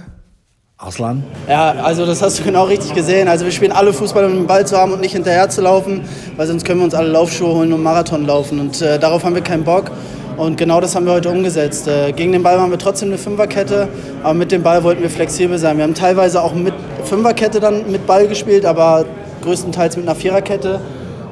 Arslan? 0.80 1.24
Ja, 1.50 1.72
also 1.72 2.06
das 2.06 2.22
hast 2.22 2.38
du 2.38 2.44
genau 2.44 2.66
richtig 2.66 2.94
gesehen. 2.94 3.28
Also 3.28 3.46
wir 3.46 3.52
spielen 3.52 3.72
alle 3.72 3.94
Fußball, 3.94 4.26
um 4.26 4.34
den 4.34 4.46
Ball 4.46 4.68
zu 4.68 4.78
haben 4.78 4.94
und 4.94 5.02
nicht 5.02 5.14
hinterher 5.14 5.50
zu 5.50 5.62
laufen, 5.62 6.02
weil 6.36 6.46
sonst 6.46 6.66
können 6.66 6.80
wir 6.82 6.86
uns 6.86 6.94
alle 6.94 7.10
Laufschuhe 7.10 7.52
holen 7.52 7.74
und 7.74 7.82
Marathon 7.82 8.28
laufen. 8.28 8.60
Und 8.60 8.80
äh, 8.84 9.00
darauf 9.00 9.24
haben 9.24 9.34
wir 9.34 9.42
keinen 9.42 9.64
Bock. 9.64 9.90
Und 10.38 10.56
genau 10.56 10.80
das 10.80 10.96
haben 10.96 11.08
wir 11.08 11.14
heute 11.14 11.30
umgesetzt. 11.30 11.88
Äh, 11.88 12.12
gegen 12.12 12.32
den 12.32 12.44
Ball 12.44 12.60
waren 12.60 12.70
wir 12.70 12.78
trotzdem 12.78 13.10
eine 13.10 13.18
Fünferkette, 13.18 13.88
aber 14.22 14.36
mit 14.36 14.52
dem 14.52 14.62
Ball 14.62 14.84
wollten 14.84 15.02
wir 15.02 15.10
flexibel 15.10 15.58
sein. 15.58 15.78
Wir 15.78 15.84
haben 15.84 15.96
teilweise 15.96 16.44
auch 16.44 16.54
mit 16.54 16.76
Fünferkette 17.06 17.60
dann 17.60 17.92
mit 17.92 18.06
Ball 18.06 18.28
gespielt, 18.28 18.64
aber 18.64 19.06
größtenteils 19.42 19.98
mit 19.98 20.08
einer 20.08 20.16
Viererkette. 20.16 20.80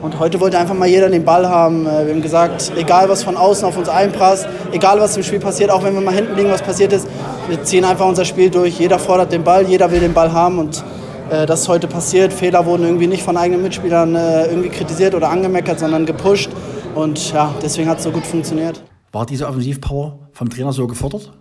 Und 0.02 0.18
heute 0.20 0.40
wollte 0.40 0.58
einfach 0.58 0.74
mal 0.74 0.88
jeder 0.88 1.10
den 1.10 1.24
Ball 1.24 1.48
haben. 1.48 1.86
Äh, 1.86 2.08
wir 2.08 2.14
haben 2.16 2.22
gesagt, 2.24 2.72
egal 2.78 3.10
was 3.10 3.24
von 3.24 3.38
außen 3.38 3.68
auf 3.68 3.78
uns 3.78 3.90
einprasst, 3.90 4.48
egal 4.72 5.00
was 5.00 5.16
im 5.16 5.22
Spiel 5.22 5.40
passiert, 5.40 5.70
auch 5.70 5.84
wenn 5.84 5.94
wir 5.94 6.02
mal 6.02 6.16
hinten 6.16 6.36
liegen, 6.36 6.50
was 6.50 6.64
passiert 6.64 6.92
ist, 6.92 7.08
wir 7.48 7.64
ziehen 7.64 7.86
einfach 7.86 8.06
unser 8.06 8.26
Spiel 8.26 8.50
durch. 8.50 8.80
Jeder 8.80 9.00
fordert 9.00 9.32
den 9.32 9.44
Ball, 9.44 9.68
jeder 9.68 9.92
will 9.92 10.00
den 10.00 10.14
Ball 10.14 10.32
haben 10.32 10.60
und 10.60 10.84
äh, 11.30 11.46
das 11.46 11.62
ist 11.62 11.68
heute 11.68 11.88
passiert. 11.88 12.34
Fehler 12.34 12.66
wurden 12.66 12.84
irgendwie 12.84 13.08
nicht 13.08 13.24
von 13.24 13.38
eigenen 13.38 13.62
Mitspielern 13.62 14.16
äh, 14.16 14.48
irgendwie 14.48 14.70
kritisiert 14.70 15.16
oder 15.16 15.30
angemeckert, 15.30 15.80
sondern 15.80 16.06
gepusht. 16.06 16.50
Und 16.94 17.34
ja, 17.34 17.54
deswegen 17.62 17.90
hat 17.90 17.98
es 17.98 18.04
so 18.04 18.12
gut 18.12 18.26
funktioniert. 18.26 18.84
War 19.12 19.26
diese 19.26 19.48
Offensivpower 19.48 20.20
vom 20.34 20.50
Trainer 20.50 20.74
so 20.74 20.88
gefordert? 20.88 21.32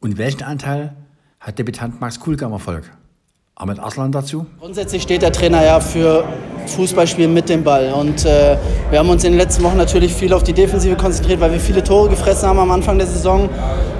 Und 0.00 0.18
welchen 0.18 0.42
Anteil 0.42 0.94
hat 1.40 1.58
Debütant 1.58 2.00
Max 2.00 2.20
Kulke 2.20 2.46
am 2.46 2.52
Erfolg? 2.52 2.84
Ahmed 3.54 3.80
Aslan 3.80 4.12
dazu? 4.12 4.46
Grundsätzlich 4.60 5.02
steht 5.02 5.22
der 5.22 5.32
Trainer 5.32 5.64
ja 5.64 5.80
für 5.80 6.24
Fußballspielen 6.68 7.32
mit 7.32 7.48
dem 7.48 7.64
Ball. 7.64 7.92
Und 7.92 8.24
äh, 8.24 8.56
wir 8.90 8.98
haben 8.98 9.10
uns 9.10 9.24
in 9.24 9.32
den 9.32 9.38
letzten 9.38 9.62
Wochen 9.64 9.76
natürlich 9.76 10.14
viel 10.14 10.32
auf 10.32 10.42
die 10.42 10.52
Defensive 10.52 10.96
konzentriert, 10.96 11.40
weil 11.40 11.52
wir 11.52 11.60
viele 11.60 11.82
Tore 11.82 12.08
gefressen 12.08 12.48
haben 12.48 12.58
am 12.58 12.70
Anfang 12.70 12.98
der 12.98 13.06
Saison. 13.06 13.48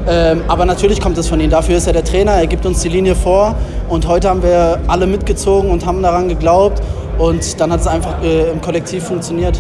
Ähm, 0.09 0.43
aber 0.49 0.65
natürlich 0.65 1.01
kommt 1.01 1.19
es 1.19 1.29
von 1.29 1.41
ihm. 1.41 1.51
Dafür 1.51 1.77
ist 1.77 1.87
er 1.87 1.93
der 1.93 2.05
Trainer. 2.05 2.33
Er 2.33 2.47
gibt 2.47 2.65
uns 2.65 2.81
die 2.81 2.89
Linie 2.89 3.15
vor. 3.15 3.55
Und 3.89 4.07
heute 4.07 4.29
haben 4.29 4.43
wir 4.43 4.81
alle 4.87 5.07
mitgezogen 5.07 5.71
und 5.71 5.85
haben 5.85 6.03
daran 6.03 6.29
geglaubt. 6.29 6.83
Und 7.19 7.61
dann 7.61 7.73
hat 7.73 7.81
es 7.81 7.87
einfach 7.87 8.23
äh, 8.23 8.51
im 8.51 8.61
Kollektiv 8.61 9.05
funktioniert. 9.05 9.59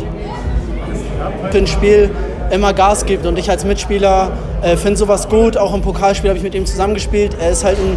Für 1.50 1.58
ein 1.58 1.66
Spiel 1.66 2.10
immer 2.50 2.72
Gas 2.72 3.04
gibt. 3.04 3.26
Und 3.26 3.38
ich 3.38 3.50
als 3.50 3.64
Mitspieler 3.64 4.30
äh, 4.62 4.76
finde 4.76 4.96
sowas 4.96 5.28
gut. 5.28 5.56
Auch 5.56 5.74
im 5.74 5.82
Pokalspiel 5.82 6.30
habe 6.30 6.38
ich 6.38 6.44
mit 6.44 6.54
ihm 6.54 6.66
zusammengespielt. 6.66 7.36
Er 7.40 7.50
ist 7.50 7.64
halt 7.64 7.78
ein 7.78 7.96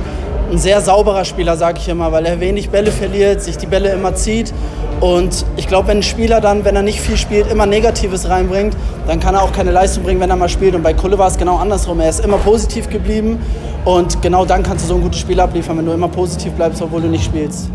ein 0.52 0.58
sehr 0.58 0.82
sauberer 0.82 1.24
Spieler, 1.24 1.56
sage 1.56 1.80
ich 1.80 1.88
immer, 1.88 2.12
weil 2.12 2.26
er 2.26 2.40
wenig 2.42 2.70
Bälle 2.70 2.92
verliert, 2.92 3.42
sich 3.42 3.58
die 3.58 3.68
Bälle 3.68 3.92
immer 3.94 4.16
zieht. 4.16 4.54
Und 5.00 5.46
ich 5.56 5.68
glaube, 5.68 5.88
wenn 5.88 5.98
ein 5.98 6.04
Spieler 6.04 6.42
dann, 6.42 6.66
wenn 6.66 6.76
er 6.76 6.84
nicht 6.84 7.00
viel 7.00 7.18
spielt, 7.18 7.50
immer 7.50 7.66
Negatives 7.66 8.28
reinbringt, 8.28 8.76
dann 9.08 9.20
kann 9.20 9.34
er 9.34 9.44
auch 9.44 9.54
keine 9.54 9.72
Leistung 9.72 10.04
bringen, 10.04 10.20
wenn 10.20 10.30
er 10.30 10.36
mal 10.36 10.50
spielt. 10.50 10.76
Und 10.76 10.84
bei 10.84 10.94
Kulle 10.94 11.18
war 11.18 11.28
es 11.28 11.38
genau 11.38 11.58
andersrum. 11.58 12.02
Er 12.02 12.10
ist 12.10 12.20
immer 12.20 12.38
positiv 12.38 12.90
geblieben 12.90 13.40
und 13.86 14.22
genau 14.22 14.46
dann 14.46 14.62
kannst 14.62 14.84
du 14.84 14.90
so 14.90 14.96
ein 14.96 15.02
gutes 15.02 15.22
Spiel 15.22 15.40
abliefern, 15.40 15.78
wenn 15.78 15.86
du 15.86 15.94
immer 15.94 16.10
positiv 16.10 16.52
bleibst, 16.52 16.82
obwohl 16.82 17.02
du 17.02 17.08
nicht 17.08 17.24
spielst. 17.24 17.70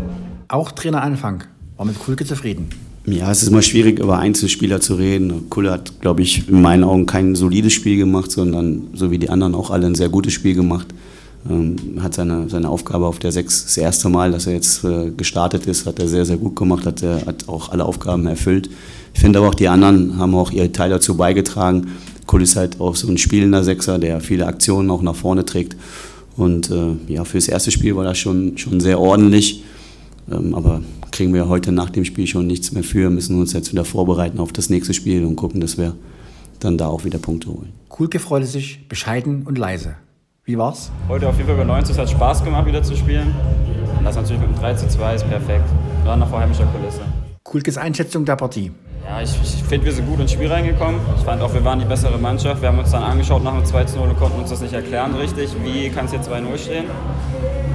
Auch 0.47 0.71
Trainer 0.71 1.01
Anfang 1.01 1.43
war 1.77 1.85
mit 1.85 1.99
Kulke 1.99 2.25
zufrieden. 2.25 2.69
Ja, 3.07 3.31
es 3.31 3.41
ist 3.41 3.49
immer 3.49 3.61
schwierig, 3.61 3.99
über 3.99 4.19
Einzelspieler 4.19 4.81
zu 4.81 4.95
reden. 4.95 5.49
Kulle 5.49 5.71
hat, 5.71 6.01
glaube 6.01 6.21
ich, 6.21 6.47
in 6.47 6.61
meinen 6.61 6.83
Augen 6.83 7.05
kein 7.05 7.35
solides 7.35 7.73
Spiel 7.73 7.97
gemacht, 7.97 8.31
sondern 8.31 8.87
so 8.93 9.11
wie 9.11 9.17
die 9.17 9.29
anderen 9.29 9.55
auch 9.55 9.71
alle 9.71 9.87
ein 9.87 9.95
sehr 9.95 10.09
gutes 10.09 10.33
Spiel 10.33 10.55
gemacht. 10.55 10.87
Ähm, 11.49 11.75
hat 12.01 12.13
seine, 12.13 12.49
seine 12.49 12.69
Aufgabe 12.69 13.05
auf 13.05 13.19
der 13.19 13.31
Sechs 13.31 13.63
das 13.63 13.77
erste 13.77 14.09
Mal, 14.09 14.31
dass 14.31 14.47
er 14.47 14.53
jetzt 14.53 14.83
äh, 14.83 15.11
gestartet 15.11 15.65
ist, 15.65 15.85
hat 15.85 15.99
er 15.99 16.07
sehr, 16.07 16.25
sehr 16.25 16.37
gut 16.37 16.55
gemacht, 16.55 16.85
hat, 16.85 17.03
er, 17.03 17.25
hat 17.25 17.47
auch 17.47 17.69
alle 17.69 17.85
Aufgaben 17.85 18.25
erfüllt. 18.27 18.69
Ich 19.13 19.19
finde 19.21 19.39
aber 19.39 19.49
auch 19.49 19.55
die 19.55 19.67
anderen 19.67 20.17
haben 20.17 20.35
auch 20.35 20.51
ihr 20.51 20.71
Teil 20.71 20.89
dazu 20.89 21.15
beigetragen. 21.15 21.87
Kulle 22.25 22.43
ist 22.43 22.55
halt 22.55 22.81
auch 22.81 22.95
so 22.95 23.07
ein 23.07 23.17
spielender 23.17 23.63
Sechser, 23.63 23.97
der 23.97 24.19
viele 24.19 24.45
Aktionen 24.45 24.91
auch 24.91 25.01
nach 25.01 25.15
vorne 25.15 25.45
trägt. 25.45 25.75
Und 26.35 26.69
äh, 26.69 26.95
ja, 27.07 27.23
für 27.23 27.37
das 27.37 27.47
erste 27.47 27.71
Spiel 27.71 27.95
war 27.95 28.03
das 28.03 28.17
schon, 28.17 28.57
schon 28.57 28.79
sehr 28.79 28.99
ordentlich. 28.99 29.63
Ähm, 30.31 30.53
aber 30.53 30.81
kriegen 31.11 31.33
wir 31.33 31.47
heute 31.47 31.71
nach 31.71 31.89
dem 31.89 32.05
Spiel 32.05 32.27
schon 32.27 32.45
nichts 32.45 32.73
mehr 32.73 32.83
für, 32.83 33.09
müssen 33.09 33.39
uns 33.39 33.53
jetzt 33.53 33.71
wieder 33.71 33.85
vorbereiten 33.85 34.39
auf 34.39 34.51
das 34.51 34.69
nächste 34.69 34.93
Spiel 34.93 35.23
und 35.23 35.35
gucken, 35.35 35.61
dass 35.61 35.77
wir 35.77 35.95
dann 36.59 36.77
da 36.77 36.87
auch 36.87 37.05
wieder 37.05 37.17
Punkte 37.17 37.49
holen. 37.49 37.71
Kulke 37.89 38.19
freute 38.19 38.45
sich, 38.45 38.87
bescheiden 38.87 39.43
und 39.45 39.57
leise. 39.57 39.95
Wie 40.47 40.57
war's? 40.57 40.93
Heute 41.09 41.27
auf 41.27 41.35
jeden 41.35 41.47
Fall 41.47 41.55
über 41.55 41.65
90. 41.65 41.91
Es 41.93 41.99
hat 41.99 42.09
Spaß 42.09 42.41
gemacht, 42.41 42.65
wieder 42.65 42.81
zu 42.81 42.95
spielen. 42.95 43.35
Und 43.97 44.05
das 44.05 44.15
natürlich 44.15 44.39
mit 44.39 44.49
dem 44.49 44.57
3 44.57 44.75
zu 44.75 44.87
2 44.87 45.15
ist 45.15 45.27
perfekt. 45.27 45.65
Gerade 46.05 46.21
nach 46.21 46.29
vorheimischer 46.29 46.63
Kulisse. 46.67 47.01
Kulkes 47.43 47.77
Einschätzung 47.77 48.23
der 48.23 48.37
Partie. 48.37 48.71
Ja, 49.03 49.21
ich, 49.21 49.29
ich 49.43 49.61
finde, 49.63 49.87
wir 49.87 49.91
sind 49.91 50.07
gut 50.07 50.21
ins 50.21 50.31
Spiel 50.31 50.49
reingekommen. 50.49 51.01
Ich 51.17 51.23
fand 51.23 51.41
auch, 51.41 51.53
wir 51.53 51.65
waren 51.65 51.79
die 51.79 51.85
bessere 51.85 52.17
Mannschaft. 52.17 52.61
Wir 52.61 52.69
haben 52.69 52.79
uns 52.79 52.91
dann 52.91 53.03
angeschaut 53.03 53.43
nach 53.43 53.55
dem 53.55 53.65
2 53.65 53.83
zu 53.83 53.97
0 53.97 54.07
und 54.07 54.17
konnten 54.17 54.39
uns 54.39 54.49
das 54.49 54.61
nicht 54.61 54.71
erklären 54.71 55.15
richtig. 55.15 55.53
Wie 55.65 55.89
kann 55.89 56.05
es 56.05 56.11
hier 56.11 56.21
2-0 56.21 56.57
stehen? 56.57 56.85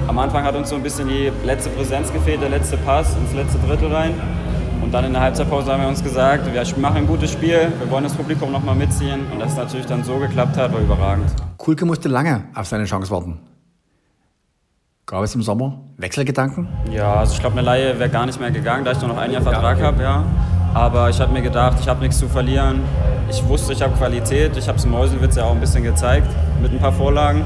Am 0.07 0.17
Anfang 0.17 0.43
hat 0.43 0.55
uns 0.55 0.69
so 0.69 0.75
ein 0.75 0.81
bisschen 0.81 1.07
die 1.07 1.31
letzte 1.45 1.69
Präsenz 1.69 2.11
gefehlt, 2.11 2.41
der 2.41 2.49
letzte 2.49 2.77
Pass 2.77 3.15
ins 3.15 3.35
letzte 3.35 3.59
Drittel 3.59 3.93
rein. 3.93 4.15
Und 4.83 4.93
dann 4.93 5.05
in 5.05 5.13
der 5.13 5.21
Halbzeitpause 5.21 5.71
haben 5.71 5.81
wir 5.81 5.87
uns 5.87 6.03
gesagt, 6.03 6.45
wir 6.53 6.61
machen 6.77 6.97
ein 6.97 7.07
gutes 7.07 7.31
Spiel, 7.31 7.71
wir 7.79 7.89
wollen 7.89 8.03
das 8.03 8.13
Publikum 8.13 8.51
nochmal 8.51 8.75
mitziehen. 8.75 9.21
Und 9.31 9.39
dass 9.39 9.53
es 9.53 9.57
natürlich 9.57 9.85
dann 9.85 10.03
so 10.03 10.17
geklappt 10.17 10.57
hat, 10.57 10.73
war 10.73 10.81
überragend. 10.81 11.31
Kulke 11.57 11.85
musste 11.85 12.09
lange 12.09 12.43
auf 12.53 12.67
seine 12.67 12.83
Chance 12.83 13.09
warten. 13.09 13.39
Gab 15.05 15.23
es 15.23 15.33
im 15.35 15.41
Sommer 15.41 15.79
Wechselgedanken? 15.95 16.67
Ja, 16.91 17.13
also 17.15 17.33
ich 17.33 17.39
glaube, 17.39 17.57
eine 17.57 17.65
Laie 17.65 17.97
wäre 17.97 18.09
gar 18.09 18.25
nicht 18.25 18.39
mehr 18.41 18.51
gegangen, 18.51 18.83
da 18.83 18.91
ich 18.91 18.99
nur 18.99 19.07
noch 19.07 19.17
ein 19.17 19.31
Jahr 19.31 19.41
Vertrag 19.41 19.81
habe. 19.81 20.03
Ja. 20.03 20.25
Aber 20.73 21.09
ich 21.09 21.19
habe 21.21 21.31
mir 21.31 21.41
gedacht, 21.41 21.77
ich 21.79 21.87
habe 21.87 22.01
nichts 22.01 22.19
zu 22.19 22.27
verlieren. 22.27 22.81
Ich 23.29 23.47
wusste, 23.47 23.71
ich 23.71 23.81
habe 23.81 23.95
Qualität. 23.95 24.57
Ich 24.57 24.67
habe 24.67 24.77
es 24.77 24.83
im 24.83 24.91
Meuselwitz 24.91 25.37
ja 25.37 25.45
auch 25.45 25.51
ein 25.51 25.61
bisschen 25.61 25.83
gezeigt 25.83 26.27
mit 26.61 26.73
ein 26.73 26.79
paar 26.79 26.91
Vorlagen. 26.91 27.41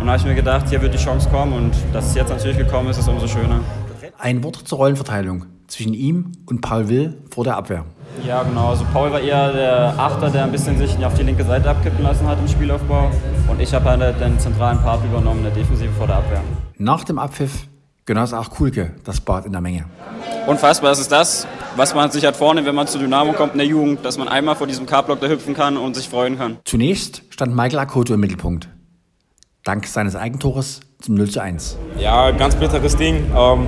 Und 0.00 0.06
da 0.06 0.12
habe 0.12 0.18
ich 0.18 0.24
mir 0.24 0.36
gedacht, 0.36 0.68
hier 0.68 0.80
wird 0.80 0.94
die 0.94 0.98
Chance 0.98 1.28
kommen. 1.28 1.54
Und 1.54 1.74
dass 1.92 2.06
es 2.06 2.14
jetzt 2.14 2.28
natürlich 2.28 2.56
gekommen 2.56 2.88
ist, 2.88 2.98
ist 2.98 3.08
umso 3.08 3.26
schöner. 3.26 3.62
Ein 4.16 4.44
Wort 4.44 4.56
zur 4.56 4.78
Rollenverteilung 4.78 5.57
zwischen 5.68 5.94
ihm 5.94 6.32
und 6.46 6.60
Paul 6.60 6.88
Will 6.88 7.18
vor 7.30 7.44
der 7.44 7.56
Abwehr. 7.56 7.84
Ja, 8.26 8.42
genau. 8.42 8.70
Also 8.70 8.84
Paul 8.92 9.12
war 9.12 9.20
eher 9.20 9.52
der 9.52 9.94
Achter, 9.96 10.30
der 10.30 10.44
ein 10.44 10.50
bisschen 10.50 10.76
sich 10.76 10.96
auf 11.04 11.14
die 11.14 11.22
linke 11.22 11.44
Seite 11.44 11.70
abkippen 11.70 12.02
lassen 12.02 12.26
hat 12.26 12.38
im 12.40 12.48
Spielaufbau. 12.48 13.10
Und 13.46 13.60
ich 13.60 13.72
habe 13.72 13.84
halt 13.90 14.20
den 14.20 14.38
zentralen 14.40 14.78
Part 14.80 15.04
übernommen, 15.04 15.42
der 15.42 15.52
Defensive 15.52 15.92
vor 15.92 16.06
der 16.06 16.16
Abwehr. 16.16 16.40
Nach 16.78 17.04
dem 17.04 17.18
Abpfiff 17.18 17.68
genoss 18.06 18.32
auch 18.32 18.50
Kulke 18.50 18.94
das 19.04 19.20
Bad 19.20 19.46
in 19.46 19.52
der 19.52 19.60
Menge. 19.60 19.84
Unfassbar, 20.46 20.90
das 20.90 20.98
ist 20.98 21.12
das, 21.12 21.46
was 21.76 21.94
man 21.94 22.10
sich 22.10 22.24
hat 22.24 22.34
vorne, 22.34 22.64
wenn 22.64 22.74
man 22.74 22.86
zu 22.86 22.98
Dynamo 22.98 23.34
kommt 23.34 23.52
in 23.52 23.58
der 23.58 23.66
Jugend, 23.66 24.04
dass 24.04 24.16
man 24.18 24.28
einmal 24.28 24.56
vor 24.56 24.66
diesem 24.66 24.86
K-Block 24.86 25.20
da 25.20 25.28
hüpfen 25.28 25.54
kann 25.54 25.76
und 25.76 25.94
sich 25.94 26.08
freuen 26.08 26.38
kann. 26.38 26.56
Zunächst 26.64 27.22
stand 27.28 27.54
Michael 27.54 27.78
Akoto 27.78 28.14
im 28.14 28.20
Mittelpunkt. 28.20 28.68
Dank 29.62 29.86
seines 29.86 30.16
Eigentores 30.16 30.80
zum 31.00 31.16
0 31.16 31.28
zu 31.28 31.40
1. 31.40 31.76
Ja, 31.98 32.30
ganz 32.30 32.56
bitteres 32.56 32.96
Ding. 32.96 33.30
Ähm 33.36 33.66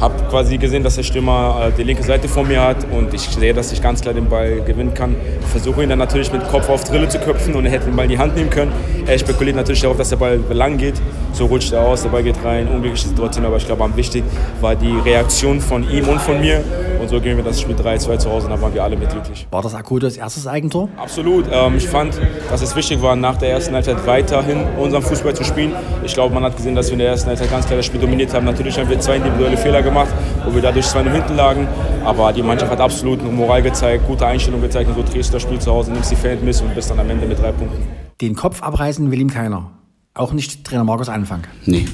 habe 0.00 0.14
quasi 0.30 0.56
gesehen, 0.56 0.82
dass 0.82 0.96
der 0.96 1.02
Stürmer 1.02 1.68
äh, 1.68 1.72
die 1.76 1.82
linke 1.82 2.02
Seite 2.02 2.26
vor 2.26 2.44
mir 2.44 2.62
hat 2.62 2.86
und 2.90 3.12
ich 3.12 3.20
sehe, 3.20 3.52
dass 3.52 3.70
ich 3.70 3.82
ganz 3.82 4.00
klar 4.00 4.14
den 4.14 4.28
Ball 4.28 4.62
gewinnen 4.62 4.94
kann. 4.94 5.14
Versuche 5.50 5.82
ihn 5.82 5.90
dann 5.90 5.98
natürlich 5.98 6.32
mit 6.32 6.46
Kopf 6.48 6.68
auf 6.68 6.84
Drille 6.84 7.08
zu 7.08 7.18
köpfen 7.18 7.54
und 7.54 7.66
er 7.66 7.72
hätte 7.72 7.86
den 7.86 7.96
Ball 7.96 8.06
in 8.06 8.12
die 8.12 8.18
Hand 8.18 8.34
nehmen 8.34 8.50
können. 8.50 8.72
Er 9.06 9.18
spekuliert 9.18 9.56
natürlich 9.56 9.82
darauf, 9.82 9.98
dass 9.98 10.08
der 10.08 10.16
Ball 10.16 10.40
lang 10.50 10.78
geht. 10.78 10.94
So 11.32 11.46
rutscht 11.46 11.72
er 11.72 11.82
aus, 11.82 12.02
der 12.02 12.08
Ball 12.08 12.22
geht 12.22 12.42
rein. 12.44 12.68
Unglückliche 12.68 13.08
Situation, 13.08 13.44
aber 13.44 13.56
ich 13.56 13.66
glaube, 13.66 13.84
am 13.84 13.94
wichtig 13.96 14.24
war 14.60 14.74
die 14.74 14.92
Reaktion 15.04 15.60
von 15.60 15.88
ihm 15.90 16.08
und 16.08 16.20
von 16.20 16.40
mir. 16.40 16.64
Und 17.00 17.08
so 17.08 17.20
gehen 17.20 17.36
wir 17.36 17.44
das 17.44 17.60
Spiel 17.60 17.74
3-2 17.74 18.18
zu 18.18 18.30
Hause 18.30 18.46
und 18.46 18.52
da 18.52 18.60
waren 18.60 18.74
wir 18.74 18.84
alle 18.84 18.96
mit 18.96 19.10
glücklich. 19.10 19.46
War 19.50 19.62
das 19.62 19.74
Akutos 19.74 20.16
erstes 20.16 20.46
Eigentor? 20.46 20.88
Absolut. 20.96 21.46
Ähm, 21.50 21.76
ich 21.76 21.88
fand, 21.88 22.20
dass 22.50 22.60
es 22.60 22.76
wichtig 22.76 23.00
war, 23.00 23.16
nach 23.16 23.38
der 23.38 23.50
ersten 23.50 23.74
Halbzeit 23.74 24.06
weiterhin 24.06 24.64
unseren 24.78 25.02
Fußball 25.02 25.34
zu 25.34 25.44
spielen. 25.44 25.72
Ich 26.04 26.12
glaube, 26.12 26.34
man 26.34 26.44
hat 26.44 26.56
gesehen, 26.56 26.74
dass 26.74 26.88
wir 26.88 26.94
in 26.94 26.98
der 27.00 27.08
ersten 27.08 27.28
Halbzeit 27.28 27.50
ganz 27.50 27.66
klar 27.66 27.78
das 27.78 27.86
Spiel 27.86 28.00
dominiert 28.00 28.34
haben. 28.34 28.44
Natürlich 28.44 28.78
haben 28.78 28.88
wir 28.88 29.00
zwei 29.00 29.16
individuelle 29.16 29.56
Fehler 29.56 29.82
gemacht, 29.82 30.12
wo 30.44 30.54
wir 30.54 30.62
dadurch 30.62 30.86
2 30.86 31.10
hinten 31.10 31.36
lagen. 31.36 31.66
Aber 32.04 32.32
die 32.32 32.42
Mannschaft 32.42 32.70
hat 32.70 32.80
absolut 32.80 33.22
Moral 33.32 33.62
gezeigt, 33.62 34.06
gute 34.06 34.26
Einstellung 34.26 34.60
gezeigt. 34.60 34.88
Und 34.88 34.96
so 34.96 35.02
drehst 35.02 35.30
du 35.30 35.34
das 35.34 35.42
Spiel 35.42 35.58
zu 35.58 35.70
Hause, 35.70 35.92
nimmst 35.92 36.10
die 36.10 36.16
Fans 36.16 36.42
mit 36.42 36.60
und 36.60 36.74
bist 36.74 36.90
dann 36.90 37.00
am 37.00 37.08
Ende 37.08 37.26
mit 37.26 37.38
drei 37.38 37.52
Punkten. 37.52 37.82
Den 38.20 38.34
Kopf 38.34 38.62
abreißen 38.62 39.10
will 39.10 39.20
ihm 39.20 39.30
keiner. 39.30 39.70
Auch 40.12 40.32
nicht 40.32 40.64
Trainer 40.64 40.84
Markus 40.84 41.08
Anfang. 41.08 41.44
Nee, 41.64 41.86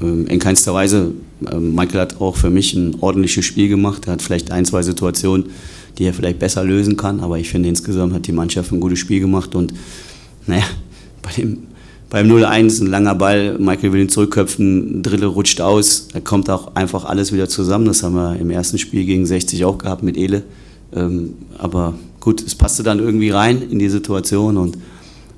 in 0.00 0.38
keinster 0.38 0.74
Weise. 0.74 1.12
Ähm, 1.50 1.74
Michael 1.74 2.00
hat 2.00 2.20
auch 2.20 2.36
für 2.36 2.50
mich 2.50 2.74
ein 2.74 2.96
ordentliches 3.00 3.44
Spiel 3.44 3.68
gemacht. 3.68 4.06
Er 4.06 4.14
hat 4.14 4.22
vielleicht 4.22 4.50
ein, 4.50 4.64
zwei 4.64 4.82
Situationen, 4.82 5.46
die 5.98 6.04
er 6.04 6.14
vielleicht 6.14 6.38
besser 6.38 6.64
lösen 6.64 6.96
kann. 6.96 7.20
Aber 7.20 7.38
ich 7.38 7.48
finde, 7.48 7.68
insgesamt 7.68 8.12
hat 8.12 8.26
die 8.26 8.32
Mannschaft 8.32 8.72
ein 8.72 8.80
gutes 8.80 8.98
Spiel 8.98 9.20
gemacht. 9.20 9.54
Und 9.54 9.72
naja, 10.46 10.64
bei 11.22 11.30
dem 11.32 11.58
beim 12.08 12.30
0-1 12.30 12.82
ein 12.82 12.86
langer 12.86 13.14
Ball, 13.16 13.58
Michael 13.58 13.92
will 13.92 14.00
ihn 14.02 14.08
zurückköpfen, 14.08 15.02
Drille 15.02 15.26
rutscht 15.26 15.60
aus, 15.60 16.08
da 16.12 16.20
kommt 16.20 16.48
auch 16.48 16.76
einfach 16.76 17.04
alles 17.04 17.32
wieder 17.32 17.48
zusammen. 17.48 17.86
Das 17.86 18.02
haben 18.02 18.14
wir 18.14 18.36
im 18.36 18.50
ersten 18.50 18.78
Spiel 18.78 19.04
gegen 19.04 19.26
60 19.26 19.64
auch 19.64 19.76
gehabt 19.76 20.02
mit 20.04 20.16
Ele. 20.16 20.44
Ähm, 20.94 21.34
aber 21.58 21.94
gut, 22.20 22.42
es 22.46 22.54
passte 22.54 22.84
dann 22.84 23.00
irgendwie 23.00 23.30
rein 23.30 23.60
in 23.60 23.80
die 23.80 23.88
Situation. 23.88 24.56
Und, 24.56 24.78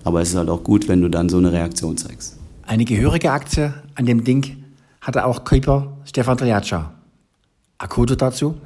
aber 0.04 0.20
es 0.20 0.30
ist 0.30 0.36
halt 0.36 0.50
auch 0.50 0.62
gut, 0.62 0.88
wenn 0.88 1.00
du 1.00 1.08
dann 1.08 1.30
so 1.30 1.38
eine 1.38 1.52
Reaktion 1.52 1.96
zeigst. 1.96 2.37
Eine 2.68 2.84
gehörige 2.84 3.32
Aktie 3.32 3.72
an 3.94 4.04
dem 4.04 4.24
Ding 4.24 4.62
hatte 5.00 5.24
auch 5.24 5.42
Keeper 5.42 5.96
Stefan 6.04 6.36
Triaccia. 6.36 6.92
Akuto 7.78 8.14
dazu? 8.14 8.56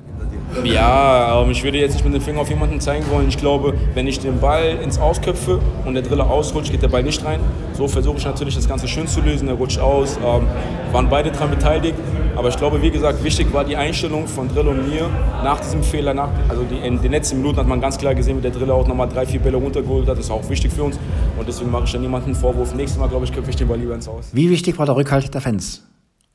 Ja, 0.65 1.47
ich 1.49 1.63
würde 1.63 1.79
jetzt 1.79 1.93
nicht 1.93 2.05
mit 2.05 2.13
dem 2.13 2.21
Finger 2.21 2.41
auf 2.41 2.49
jemanden 2.49 2.81
zeigen 2.81 3.09
wollen. 3.11 3.29
Ich 3.29 3.39
glaube, 3.39 3.75
wenn 3.95 4.09
ich 4.09 4.19
den 4.19 4.41
Ball 4.41 4.77
ins 4.83 4.99
Ausköpfe 4.99 5.61
und 5.85 5.95
der 5.95 6.03
Driller 6.03 6.29
ausrutscht, 6.29 6.73
geht 6.73 6.83
der 6.83 6.89
Ball 6.89 7.05
nicht 7.05 7.25
rein. 7.25 7.39
So 7.75 7.87
versuche 7.87 8.19
ich 8.19 8.25
natürlich 8.25 8.57
das 8.57 8.69
Ganze 8.69 8.89
schön 8.89 9.07
zu 9.07 9.21
lösen. 9.21 9.47
Er 9.47 9.55
rutscht 9.55 9.79
aus. 9.79 10.17
Ähm, 10.17 10.49
waren 10.91 11.09
beide 11.09 11.31
daran 11.31 11.51
beteiligt. 11.51 11.95
Aber 12.35 12.49
ich 12.49 12.57
glaube, 12.57 12.81
wie 12.81 12.91
gesagt, 12.91 13.23
wichtig 13.23 13.53
war 13.53 13.65
die 13.65 13.77
Einstellung 13.77 14.27
von 14.27 14.49
Drill 14.49 14.69
und 14.69 14.89
mir 14.89 15.09
nach 15.45 15.61
diesem 15.61 15.83
Fehler. 15.83 16.15
Nach, 16.15 16.31
also 16.49 16.65
die, 16.65 16.77
in 16.77 17.01
den 17.01 17.13
letzten 17.13 17.39
Minuten 17.39 17.59
hat 17.59 17.67
man 17.67 17.81
ganz 17.81 17.99
klar 17.99 18.15
gesehen, 18.15 18.39
wie 18.39 18.43
der 18.43 18.51
Driller 18.51 18.75
auch 18.75 18.87
nochmal 18.87 19.09
drei, 19.09 19.27
vier 19.27 19.41
Bälle 19.41 19.59
runtergeholt 19.59 20.09
hat. 20.09 20.17
Das 20.17 20.25
ist 20.25 20.31
auch 20.31 20.49
wichtig 20.49 20.73
für 20.73 20.85
uns. 20.85 20.99
Und 21.39 21.47
deswegen 21.47 21.71
mache 21.71 21.85
ich 21.85 21.93
da 21.93 21.99
niemanden 21.99 22.27
einen 22.27 22.35
Vorwurf. 22.35 22.75
Nächstes 22.75 22.99
Mal, 22.99 23.09
glaube 23.09 23.25
ich, 23.25 23.33
köpfe 23.33 23.51
ich 23.51 23.57
den 23.57 23.69
Ball 23.69 23.79
lieber 23.79 23.95
ins 23.95 24.09
Aus. 24.09 24.31
Wie 24.33 24.49
wichtig 24.51 24.79
war 24.79 24.87
der 24.87 24.97
Rückhalt 24.97 25.33
der 25.33 25.41
Fans? 25.41 25.83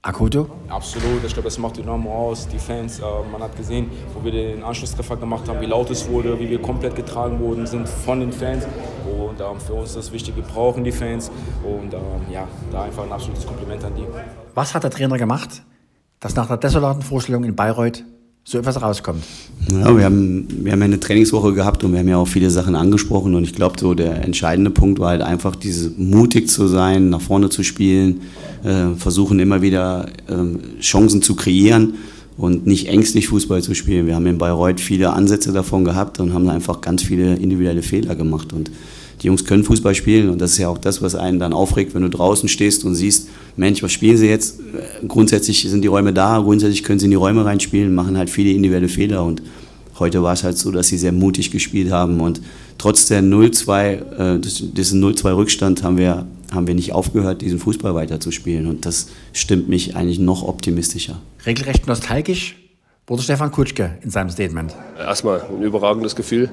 Akuto? 0.03 0.47
Absolut, 0.69 1.23
ich 1.25 1.33
glaube, 1.33 1.49
das 1.49 1.57
macht 1.57 1.77
Dynamo 1.77 2.29
aus. 2.29 2.47
Die 2.47 2.59
Fans, 2.59 2.99
äh, 2.99 3.03
man 3.31 3.41
hat 3.41 3.57
gesehen, 3.57 3.89
wo 4.13 4.23
wir 4.23 4.31
den 4.31 4.63
Anschlusstreffer 4.63 5.17
gemacht 5.17 5.49
haben, 5.49 5.59
wie 5.59 5.65
laut 5.65 5.89
es 5.89 6.07
wurde, 6.07 6.39
wie 6.39 6.49
wir 6.49 6.61
komplett 6.61 6.95
getragen 6.95 7.39
wurden 7.39 7.65
sind 7.65 7.89
von 7.89 8.19
den 8.19 8.31
Fans. 8.31 8.65
Und 9.05 9.41
ähm, 9.41 9.59
für 9.59 9.73
uns 9.73 9.95
das 9.95 10.11
wichtig, 10.13 10.35
wir 10.35 10.43
brauchen 10.43 10.83
die 10.83 10.93
Fans. 10.93 11.29
Und 11.63 11.93
ähm, 11.93 11.99
ja, 12.31 12.47
da 12.71 12.83
einfach 12.83 13.03
ein 13.03 13.11
absolutes 13.11 13.45
Kompliment 13.45 13.83
an 13.83 13.95
die. 13.95 14.05
Was 14.53 14.73
hat 14.73 14.83
der 14.83 14.91
Trainer 14.91 15.17
gemacht, 15.17 15.63
dass 16.19 16.35
nach 16.35 16.47
der 16.47 16.57
desolaten 16.57 17.01
Vorstellung 17.01 17.43
in 17.43 17.55
Bayreuth 17.55 18.03
so 18.43 18.57
etwas 18.57 18.81
rauskommt. 18.81 19.23
Ja, 19.69 19.95
wir 19.95 20.05
haben, 20.05 20.47
wir 20.63 20.71
haben 20.71 20.81
eine 20.81 21.01
Trainingswoche 21.01 21.53
gehabt 21.53 21.83
und 21.83 21.91
wir 21.91 21.99
haben 21.99 22.07
ja 22.07 22.15
auch 22.15 22.29
viele 22.29 22.49
Sachen 22.49 22.75
angesprochen 22.75 23.35
und 23.35 23.43
ich 23.43 23.53
glaube, 23.53 23.75
so 23.77 23.93
der 23.93 24.23
entscheidende 24.23 24.71
Punkt 24.71 24.99
war 24.99 25.09
halt 25.09 25.21
einfach, 25.21 25.57
diese 25.57 25.91
mutig 25.97 26.47
zu 26.47 26.67
sein, 26.67 27.09
nach 27.09 27.19
vorne 27.19 27.49
zu 27.49 27.63
spielen, 27.63 28.21
äh, 28.63 28.95
versuchen 28.95 29.39
immer 29.39 29.61
wieder 29.61 30.07
äh, 30.27 30.79
Chancen 30.79 31.21
zu 31.21 31.35
kreieren 31.35 31.95
und 32.37 32.65
nicht 32.65 32.87
ängstlich 32.87 33.27
Fußball 33.27 33.61
zu 33.61 33.75
spielen. 33.75 34.07
Wir 34.07 34.15
haben 34.15 34.27
in 34.27 34.37
Bayreuth 34.37 34.79
viele 34.79 35.11
Ansätze 35.11 35.51
davon 35.51 35.83
gehabt 35.83 36.21
und 36.21 36.33
haben 36.33 36.47
einfach 36.47 36.79
ganz 36.79 37.03
viele 37.03 37.35
individuelle 37.35 37.81
Fehler 37.81 38.15
gemacht 38.15 38.53
und 38.53 38.71
die 39.21 39.27
Jungs 39.27 39.45
können 39.45 39.63
Fußball 39.63 39.95
spielen 39.95 40.29
und 40.29 40.39
das 40.39 40.51
ist 40.51 40.57
ja 40.59 40.69
auch 40.69 40.77
das, 40.77 41.01
was 41.01 41.15
einen 41.15 41.39
dann 41.39 41.53
aufregt, 41.53 41.95
wenn 41.95 42.03
du 42.03 42.09
draußen 42.09 42.47
stehst 42.49 42.85
und 42.85 42.95
siehst, 42.95 43.29
Mensch, 43.55 43.81
was 43.81 43.91
spielen 43.91 44.17
sie 44.17 44.27
jetzt? 44.27 44.59
Grundsätzlich 45.07 45.61
sind 45.61 45.81
die 45.81 45.87
Räume 45.87 46.13
da, 46.13 46.39
grundsätzlich 46.39 46.83
können 46.83 46.99
sie 46.99 47.05
in 47.05 47.11
die 47.11 47.17
Räume 47.17 47.43
reinspielen, 47.43 47.95
machen 47.95 48.17
halt 48.17 48.29
viele 48.29 48.51
individuelle 48.51 48.89
Fehler 48.89 49.23
und 49.23 49.41
heute 49.99 50.21
war 50.21 50.33
es 50.33 50.43
halt 50.43 50.57
so, 50.57 50.71
dass 50.71 50.87
sie 50.87 50.97
sehr 50.97 51.11
mutig 51.11 51.51
gespielt 51.51 51.91
haben 51.91 52.21
und 52.21 52.41
trotz 52.77 53.07
der 53.07 53.21
0-2, 53.21 54.35
äh, 54.35 54.39
diesen 54.39 55.03
0-2 55.03 55.35
Rückstand 55.35 55.83
haben 55.83 55.97
wir, 55.97 56.25
haben 56.51 56.67
wir 56.67 56.75
nicht 56.75 56.93
aufgehört, 56.93 57.41
diesen 57.41 57.59
Fußball 57.59 57.95
weiterzuspielen. 57.95 58.67
Und 58.67 58.85
das 58.85 59.07
stimmt 59.33 59.69
mich 59.69 59.95
eigentlich 59.95 60.19
noch 60.19 60.43
optimistischer. 60.43 61.19
Regelrecht 61.45 61.87
nostalgisch 61.87 62.55
wurde 63.05 63.21
Stefan 63.21 63.51
Kutschke 63.51 63.97
in 64.01 64.09
seinem 64.09 64.29
Statement. 64.29 64.75
Erstmal 64.97 65.41
ein 65.41 65.63
überragendes 65.63 66.15
Gefühl. 66.15 66.49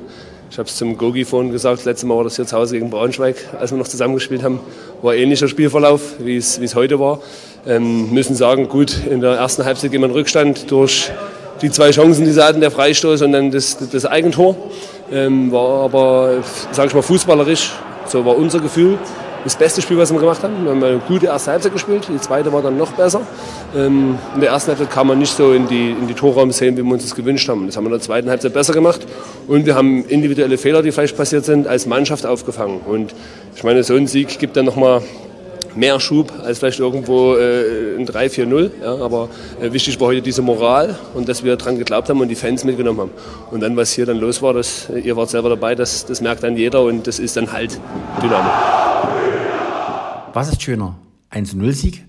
Ich 0.54 0.58
habe 0.60 0.68
es 0.68 0.76
zum 0.76 0.96
Gogi 0.96 1.24
vorhin 1.24 1.50
gesagt, 1.50 1.78
das 1.78 1.84
letzte 1.84 2.06
Mal 2.06 2.16
war 2.16 2.22
das 2.22 2.36
hier 2.36 2.46
zu 2.46 2.56
Hause 2.56 2.76
gegen 2.76 2.88
Braunschweig, 2.88 3.34
als 3.58 3.72
wir 3.72 3.76
noch 3.76 3.88
zusammengespielt 3.88 4.44
haben. 4.44 4.60
War 5.02 5.16
ähnlicher 5.16 5.48
Spielverlauf, 5.48 6.00
wie 6.20 6.36
es, 6.36 6.76
heute 6.76 7.00
war. 7.00 7.18
Ähm, 7.66 8.12
müssen 8.12 8.36
sagen, 8.36 8.68
gut, 8.68 8.96
in 9.10 9.20
der 9.20 9.32
ersten 9.32 9.64
Halbzeit 9.64 9.90
gehen 9.90 10.02
wir 10.02 10.14
Rückstand 10.14 10.70
durch 10.70 11.10
die 11.60 11.72
zwei 11.72 11.90
Chancen, 11.90 12.24
die 12.24 12.30
sie 12.30 12.40
hatten, 12.40 12.60
der 12.60 12.70
Freistoß 12.70 13.22
und 13.22 13.32
dann 13.32 13.50
das, 13.50 13.78
das 13.90 14.06
Eigentor. 14.06 14.54
Ähm, 15.10 15.50
war 15.50 15.86
aber, 15.86 16.44
sage 16.70 16.86
ich 16.86 16.94
mal, 16.94 17.02
fußballerisch, 17.02 17.72
so 18.06 18.24
war 18.24 18.36
unser 18.36 18.60
Gefühl, 18.60 18.96
das 19.44 19.56
beste 19.56 19.82
Spiel, 19.82 19.98
was 19.98 20.10
wir 20.10 20.18
gemacht 20.18 20.42
haben. 20.42 20.64
Wir 20.64 20.70
haben 20.70 20.82
eine 20.82 20.98
gute 21.06 21.26
erste 21.26 21.52
Halbzeit 21.52 21.72
gespielt, 21.72 22.08
die 22.08 22.18
zweite 22.18 22.52
war 22.52 22.62
dann 22.62 22.78
noch 22.78 22.92
besser. 22.92 23.20
Ähm, 23.76 24.18
in 24.34 24.40
der 24.40 24.50
ersten 24.50 24.70
Halbzeit 24.70 24.90
kam 24.90 25.08
man 25.08 25.18
nicht 25.18 25.36
so 25.36 25.52
in 25.52 25.68
die, 25.68 25.90
in 25.90 26.08
die 26.08 26.14
Torraumszenen, 26.14 26.76
wie 26.76 26.82
wir 26.82 26.92
uns 26.92 27.02
das 27.02 27.14
gewünscht 27.14 27.48
haben. 27.48 27.66
Das 27.66 27.76
haben 27.76 27.84
wir 27.84 27.88
in 27.88 27.98
der 27.98 28.00
zweiten 28.00 28.30
Halbzeit 28.30 28.54
besser 28.54 28.72
gemacht. 28.72 29.06
Und 29.46 29.66
wir 29.66 29.74
haben 29.74 30.04
individuelle 30.06 30.56
Fehler, 30.56 30.82
die 30.82 30.92
vielleicht 30.92 31.16
passiert 31.16 31.44
sind, 31.44 31.68
als 31.68 31.86
Mannschaft 31.86 32.24
aufgefangen. 32.24 32.80
Und 32.80 33.14
ich 33.54 33.62
meine, 33.62 33.84
so 33.84 33.94
ein 33.94 34.06
Sieg 34.06 34.38
gibt 34.38 34.56
dann 34.56 34.64
nochmal 34.64 35.02
mehr 35.76 35.98
Schub 36.00 36.32
als 36.42 36.60
vielleicht 36.60 36.78
irgendwo 36.78 37.34
äh, 37.34 37.96
ein 37.98 38.06
3-4-0. 38.06 38.70
Ja, 38.82 38.96
aber 38.96 39.28
äh, 39.60 39.72
wichtig 39.72 40.00
war 40.00 40.08
heute 40.08 40.22
diese 40.22 40.40
Moral 40.40 40.96
und 41.14 41.28
dass 41.28 41.44
wir 41.44 41.56
daran 41.56 41.78
geglaubt 41.78 42.08
haben 42.08 42.20
und 42.20 42.28
die 42.28 42.34
Fans 42.34 42.64
mitgenommen 42.64 43.00
haben. 43.00 43.10
Und 43.50 43.60
dann, 43.60 43.76
was 43.76 43.92
hier 43.92 44.06
dann 44.06 44.18
los 44.18 44.40
war, 44.40 44.54
das, 44.54 44.88
ihr 44.88 45.16
wart 45.16 45.30
selber 45.30 45.50
dabei, 45.50 45.74
das, 45.74 46.06
das 46.06 46.20
merkt 46.20 46.42
dann 46.44 46.56
jeder 46.56 46.82
und 46.82 47.06
das 47.06 47.18
ist 47.18 47.36
dann 47.36 47.52
halt 47.52 47.78
Dynamo. 48.22 48.93
Was 50.34 50.48
ist 50.48 50.62
schöner? 50.62 50.96
1-0-Sieg 51.32 52.04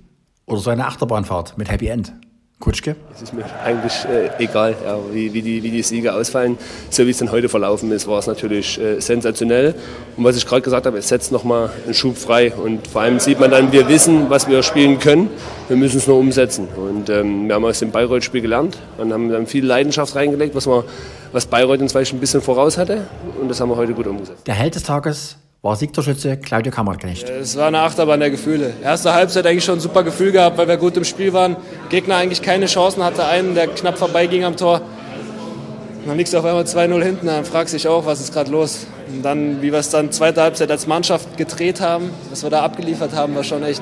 oder 0.47 0.59
so 0.59 0.71
eine 0.71 0.87
Achterbahnfahrt 0.87 1.59
mit 1.59 1.69
Happy 1.69 1.89
End? 1.89 2.11
Kutschke? 2.59 2.95
Es 3.13 3.21
ist 3.21 3.35
mir 3.35 3.45
eigentlich 3.63 3.93
äh, 4.05 4.43
egal, 4.43 4.75
ja, 4.83 4.97
wie, 5.11 5.31
wie, 5.31 5.43
die, 5.43 5.61
wie 5.61 5.69
die 5.69 5.83
Siege 5.83 6.11
ausfallen. 6.11 6.57
So 6.89 7.05
wie 7.05 7.11
es 7.11 7.19
dann 7.19 7.29
heute 7.31 7.49
verlaufen 7.49 7.91
ist, 7.91 8.07
war 8.07 8.17
es 8.17 8.25
natürlich 8.25 8.81
äh, 8.81 8.99
sensationell. 8.99 9.75
Und 10.17 10.23
was 10.23 10.37
ich 10.37 10.47
gerade 10.47 10.63
gesagt 10.63 10.87
habe, 10.87 10.97
es 10.97 11.07
setzt 11.07 11.31
nochmal 11.31 11.69
einen 11.83 11.93
Schub 11.93 12.17
frei. 12.17 12.51
Und 12.51 12.87
vor 12.87 13.01
allem 13.01 13.19
sieht 13.19 13.39
man 13.39 13.51
dann, 13.51 13.71
wir 13.71 13.87
wissen, 13.89 14.27
was 14.27 14.47
wir 14.47 14.63
spielen 14.63 14.97
können. 14.97 15.29
Wir 15.67 15.77
müssen 15.77 15.97
es 15.97 16.07
nur 16.07 16.17
umsetzen. 16.17 16.67
Und 16.75 17.11
ähm, 17.11 17.47
wir 17.47 17.53
haben 17.53 17.65
aus 17.65 17.77
dem 17.77 17.91
Bayreuth-Spiel 17.91 18.41
gelernt 18.41 18.79
und 18.97 19.13
haben 19.13 19.29
dann 19.29 19.45
viel 19.45 19.63
Leidenschaft 19.63 20.15
reingelegt, 20.15 20.55
was, 20.55 20.65
wir, 20.65 20.83
was 21.31 21.45
Bayreuth 21.45 21.79
uns 21.79 21.91
vielleicht 21.91 22.13
ein 22.13 22.19
bisschen 22.19 22.41
voraus 22.41 22.79
hatte. 22.79 23.05
Und 23.39 23.49
das 23.49 23.61
haben 23.61 23.69
wir 23.69 23.75
heute 23.75 23.93
gut 23.93 24.07
umgesetzt. 24.07 24.47
Der 24.47 24.55
Held 24.55 24.73
des 24.73 24.81
Tages 24.81 25.37
war 25.65 25.75
Siegtorschütze 25.75 26.37
Claudio 26.37 26.71
Kammerknecht. 26.71 27.27
Es 27.27 27.57
war 27.57 27.69
eine 27.69 27.79
Achterbahn 27.79 28.19
der 28.19 28.29
Gefühle. 28.29 28.71
Erste 28.83 29.15
Halbzeit 29.15 29.47
eigentlich 29.47 29.65
schon 29.65 29.79
ein 29.79 29.81
super 29.81 30.03
Gefühl 30.03 30.31
gehabt, 30.31 30.59
weil 30.59 30.67
wir 30.67 30.77
gut 30.77 30.95
im 30.95 31.03
Spiel 31.03 31.33
waren. 31.33 31.55
Gegner 31.89 32.17
eigentlich 32.17 32.43
keine 32.43 32.67
Chancen 32.67 33.03
hatte, 33.03 33.25
einen, 33.25 33.55
der 33.55 33.65
knapp 33.69 33.97
vorbeiging 33.97 34.43
am 34.43 34.55
Tor. 34.55 34.81
Und 34.81 36.07
dann 36.07 36.17
liegst 36.17 36.33
du 36.33 36.37
auf 36.37 36.45
einmal 36.45 36.65
2-0 36.65 37.03
hinten, 37.03 37.25
dann 37.25 37.45
fragst 37.45 37.73
du 37.73 37.77
dich 37.77 37.87
auch, 37.87 38.05
was 38.05 38.19
ist 38.19 38.31
gerade 38.31 38.51
los. 38.51 38.85
Und 39.11 39.23
dann, 39.23 39.63
wie 39.63 39.71
wir 39.71 39.79
es 39.79 39.89
dann 39.89 40.11
zweite 40.11 40.43
Halbzeit 40.43 40.69
als 40.69 40.85
Mannschaft 40.85 41.35
gedreht 41.35 41.81
haben, 41.81 42.11
was 42.29 42.43
wir 42.43 42.51
da 42.51 42.61
abgeliefert 42.61 43.15
haben, 43.15 43.33
war 43.33 43.43
schon 43.43 43.63
echt 43.63 43.81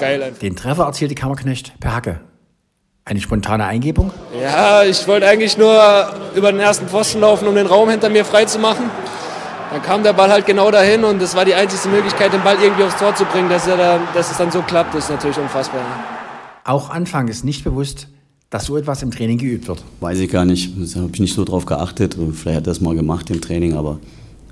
geil. 0.00 0.20
Einfach. 0.20 0.40
Den 0.40 0.56
Treffer 0.56 0.82
erzielte 0.82 1.14
Kammerknecht 1.14 1.78
per 1.78 1.94
Hacke. 1.94 2.20
Eine 3.04 3.20
spontane 3.20 3.66
Eingebung? 3.66 4.10
Ja, 4.42 4.82
ich 4.82 5.06
wollte 5.06 5.28
eigentlich 5.28 5.56
nur 5.56 5.80
über 6.34 6.50
den 6.50 6.60
ersten 6.60 6.88
Pfosten 6.88 7.20
laufen, 7.20 7.46
um 7.46 7.54
den 7.54 7.68
Raum 7.68 7.88
hinter 7.88 8.08
mir 8.08 8.24
frei 8.24 8.46
zu 8.46 8.58
machen. 8.58 8.90
Dann 9.70 9.82
kam 9.82 10.02
der 10.02 10.12
Ball 10.12 10.30
halt 10.30 10.46
genau 10.46 10.68
dahin 10.72 11.04
und 11.04 11.22
das 11.22 11.36
war 11.36 11.44
die 11.44 11.54
einzige 11.54 11.94
Möglichkeit, 11.94 12.32
den 12.32 12.42
Ball 12.42 12.56
irgendwie 12.60 12.82
aufs 12.82 12.98
Tor 12.98 13.14
zu 13.14 13.24
bringen. 13.24 13.48
Dass, 13.48 13.68
er 13.68 13.76
da, 13.76 14.00
dass 14.14 14.32
es 14.32 14.36
dann 14.36 14.50
so 14.50 14.62
klappt, 14.62 14.96
ist 14.96 15.10
natürlich 15.10 15.38
unfassbar. 15.38 15.82
Auch 16.64 16.90
Anfang 16.90 17.28
ist 17.28 17.44
nicht 17.44 17.62
bewusst, 17.62 18.08
dass 18.50 18.66
so 18.66 18.76
etwas 18.76 19.04
im 19.04 19.12
Training 19.12 19.38
geübt 19.38 19.68
wird. 19.68 19.84
Weiß 20.00 20.18
ich 20.18 20.28
gar 20.28 20.44
nicht. 20.44 20.72
Da 20.94 21.02
habe 21.02 21.12
ich 21.14 21.20
nicht 21.20 21.34
so 21.34 21.44
drauf 21.44 21.66
geachtet. 21.66 22.16
Vielleicht 22.32 22.56
hat 22.56 22.66
er 22.66 22.70
das 22.72 22.80
mal 22.80 22.96
gemacht 22.96 23.30
im 23.30 23.40
Training, 23.40 23.74
aber 23.74 24.00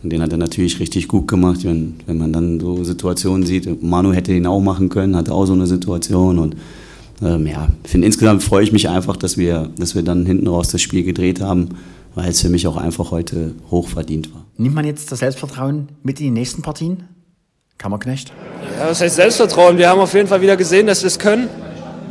den 0.05 0.23
hat 0.23 0.31
er 0.31 0.39
natürlich 0.39 0.79
richtig 0.79 1.09
gut 1.09 1.27
gemacht. 1.27 1.65
Wenn, 1.65 1.97
wenn 2.07 2.19
man 2.19 2.33
dann 2.33 2.61
so 2.61 2.85
Situationen 2.85 3.45
sieht, 3.45 3.83
Manu 3.83 4.13
hätte 4.13 4.33
ihn 4.33 4.47
auch 4.47 4.61
machen 4.61 4.89
können, 4.89 5.17
hatte 5.17 5.33
auch 5.33 5.47
so 5.47 5.53
eine 5.53 5.67
Situation. 5.67 6.39
Und 6.39 6.57
ähm, 7.23 7.45
ja, 7.45 7.67
ich 7.83 7.91
finde 7.91 8.07
insgesamt 8.07 8.45
freue 8.45 8.63
ich 8.63 8.71
mich 8.71 8.89
einfach, 8.89 9.17
dass 9.17 9.37
wir, 9.37 9.69
dass 9.79 9.97
wir 9.97 10.03
dann 10.03 10.27
hinten 10.27 10.47
raus 10.47 10.69
das 10.69 10.81
Spiel 10.81 11.03
gedreht 11.03 11.41
haben, 11.41 11.71
weil 12.15 12.29
es 12.29 12.41
für 12.41 12.51
mich 12.51 12.69
auch 12.69 12.77
einfach 12.77 13.11
heute 13.11 13.57
hoch 13.69 13.89
verdient 13.89 14.33
war. 14.33 14.45
Nimmt 14.61 14.75
man 14.75 14.85
jetzt 14.85 15.13
das 15.13 15.21
Selbstvertrauen 15.21 15.87
mit 16.03 16.19
in 16.19 16.27
die 16.27 16.31
nächsten 16.33 16.63
Partien? 16.63 17.05
Kammerknecht? 17.79 18.33
Ja, 18.77 18.89
das 18.89 19.01
heißt 19.01 19.15
Selbstvertrauen. 19.15 19.79
Wir 19.79 19.89
haben 19.89 20.01
auf 20.01 20.13
jeden 20.15 20.27
Fall 20.27 20.41
wieder 20.41 20.57
gesehen, 20.57 20.89
dass 20.89 21.03
wir 21.03 21.07
es 21.07 21.21
können. 21.21 21.49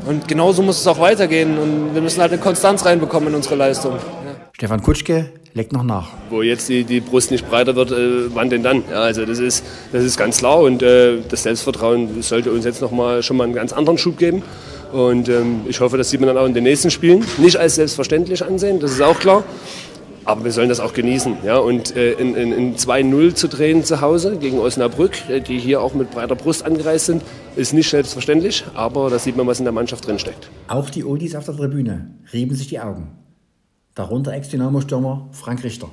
Und 0.06 0.30
genauso 0.30 0.62
muss 0.62 0.80
es 0.80 0.88
auch 0.88 0.98
weitergehen. 0.98 1.58
Und 1.58 1.94
wir 1.94 2.02
müssen 2.02 2.22
halt 2.22 2.32
eine 2.32 2.40
Konstanz 2.40 2.86
reinbekommen 2.86 3.28
in 3.28 3.36
unsere 3.36 3.56
Leistung. 3.56 3.96
Ja. 3.96 4.36
Stefan 4.54 4.82
Kutschke 4.82 5.30
legt 5.56 5.74
noch 5.74 5.84
nach. 5.84 6.08
Wo 6.30 6.42
jetzt 6.42 6.70
die, 6.70 6.86
die 6.86 7.02
Brust 7.02 7.32
nicht 7.32 7.50
breiter 7.50 7.76
wird, 7.76 7.92
äh, 7.92 8.34
wann 8.34 8.50
denn 8.50 8.64
dann? 8.64 8.86
Ja, 8.90 9.02
also 9.02 9.26
das 9.26 9.40
ist, 9.40 9.66
das 9.92 10.06
ist 10.06 10.16
ganz 10.16 10.38
klar. 10.38 10.62
Und 10.62 10.82
äh, 10.82 11.18
das 11.28 11.44
Selbstvertrauen 11.44 12.22
sollte 12.22 12.54
uns 12.54 12.64
jetzt 12.64 12.82
noch 12.82 12.92
mal, 12.92 13.24
schon 13.24 13.36
mal 13.36 13.44
einen 13.44 13.56
ganz 13.56 13.74
anderen 13.74 13.98
Schub 13.98 14.18
geben. 14.18 14.42
Und 14.94 15.28
ähm, 15.28 15.66
ich 15.68 15.82
hoffe, 15.82 15.98
das 15.98 16.10
sieht 16.12 16.22
man 16.22 16.28
dann 16.28 16.38
auch 16.38 16.46
in 16.46 16.54
den 16.54 16.64
nächsten 16.64 16.92
Spielen. 16.92 17.26
Nicht 17.40 17.58
als 17.58 17.76
selbstverständlich 17.76 18.46
ansehen, 18.46 18.80
das 18.80 18.92
ist 18.92 19.02
auch 19.02 19.20
klar. 19.20 19.44
Aber 20.28 20.44
wir 20.44 20.52
sollen 20.52 20.68
das 20.68 20.82
auch 20.82 20.92
genießen. 20.92 21.38
Ja? 21.46 21.58
Und 21.58 21.96
äh, 21.96 22.12
in, 22.12 22.36
in, 22.36 22.52
in 22.52 22.76
2-0 22.76 23.34
zu 23.34 23.48
drehen 23.48 23.86
zu 23.86 24.02
Hause 24.02 24.36
gegen 24.36 24.60
Osnabrück, 24.60 25.30
äh, 25.30 25.40
die 25.40 25.58
hier 25.58 25.82
auch 25.82 25.94
mit 25.94 26.12
breiter 26.12 26.36
Brust 26.36 26.66
angereist 26.66 27.06
sind, 27.06 27.24
ist 27.56 27.74
nicht 27.74 27.90
selbstverständlich. 27.90 28.66
Aber 28.74 29.10
da 29.10 29.20
sieht 29.20 29.38
man, 29.38 29.48
was 29.48 29.60
in 29.60 29.63
der 29.63 29.72
Mannschaft 29.72 30.06
drinsteckt. 30.06 30.50
Auch 30.68 30.90
die 30.90 31.06
Oldies 31.06 31.34
auf 31.34 31.46
der 31.46 31.56
Tribüne 31.56 32.12
rieben 32.34 32.54
sich 32.56 32.68
die 32.68 32.78
Augen. 32.82 33.12
Darunter 33.96 34.34
Ex-Dynamo-Stürmer 34.34 35.30
Frank 35.32 35.63
Richter. 35.63 35.90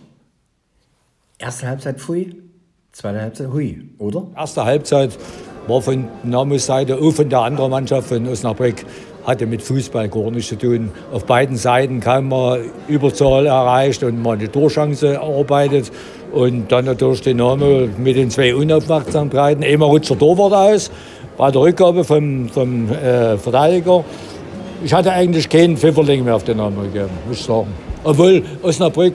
Erste 1.38 1.68
Halbzeit 1.68 2.01
Pfui, 2.01 2.35
zweite 2.90 3.20
Halbzeit 3.20 3.53
Hui, 3.53 3.88
oder? 3.99 4.27
Erste 4.37 4.64
Halbzeit 4.64 5.16
war 5.68 5.81
von 5.81 6.09
Dynamos 6.25 6.66
Seite, 6.66 6.97
auch 6.97 7.12
von 7.12 7.29
der 7.29 7.40
anderen 7.40 7.70
Mannschaft 7.70 8.09
von 8.09 8.27
Osnabrück, 8.27 8.85
hatte 9.25 9.47
mit 9.47 9.63
Fußball 9.63 10.09
gar 10.09 10.31
nichts 10.31 10.49
zu 10.49 10.57
tun. 10.57 10.91
Auf 11.13 11.25
beiden 11.25 11.57
Seiten 11.57 12.01
kaum 12.01 12.29
mal 12.29 12.61
Überzahl 12.89 13.47
erreicht 13.47 14.03
und 14.03 14.23
mal 14.23 14.37
eine 14.37 14.51
Torchance 14.51 15.15
erarbeitet. 15.15 15.91
Und 16.33 16.71
dann 16.71 16.85
natürlich 16.85 17.23
Dynamo 17.23 17.89
mit 17.97 18.17
den 18.17 18.31
zwei 18.31 18.55
Unaufmerksamkeiten. 18.55 19.63
Einmal 19.63 19.89
rutscht 19.89 20.11
der 20.11 20.19
Torwart 20.19 20.53
aus 20.53 20.91
bei 21.37 21.51
der 21.51 21.61
Rückgabe 21.61 22.05
vom, 22.05 22.49
vom 22.49 22.91
äh, 22.91 23.37
Verteidiger. 23.39 24.05
Ich 24.85 24.93
hatte 24.93 25.13
eigentlich 25.13 25.49
keinen 25.49 25.77
Pfifferling 25.77 26.25
mehr 26.25 26.37
auf 26.37 26.45
Dynamo 26.45 26.83
gegeben, 26.83 27.11
muss 27.29 27.39
ich 27.39 27.45
sagen. 27.45 27.69
Obwohl 28.03 28.43
Osnabrück 28.63 29.15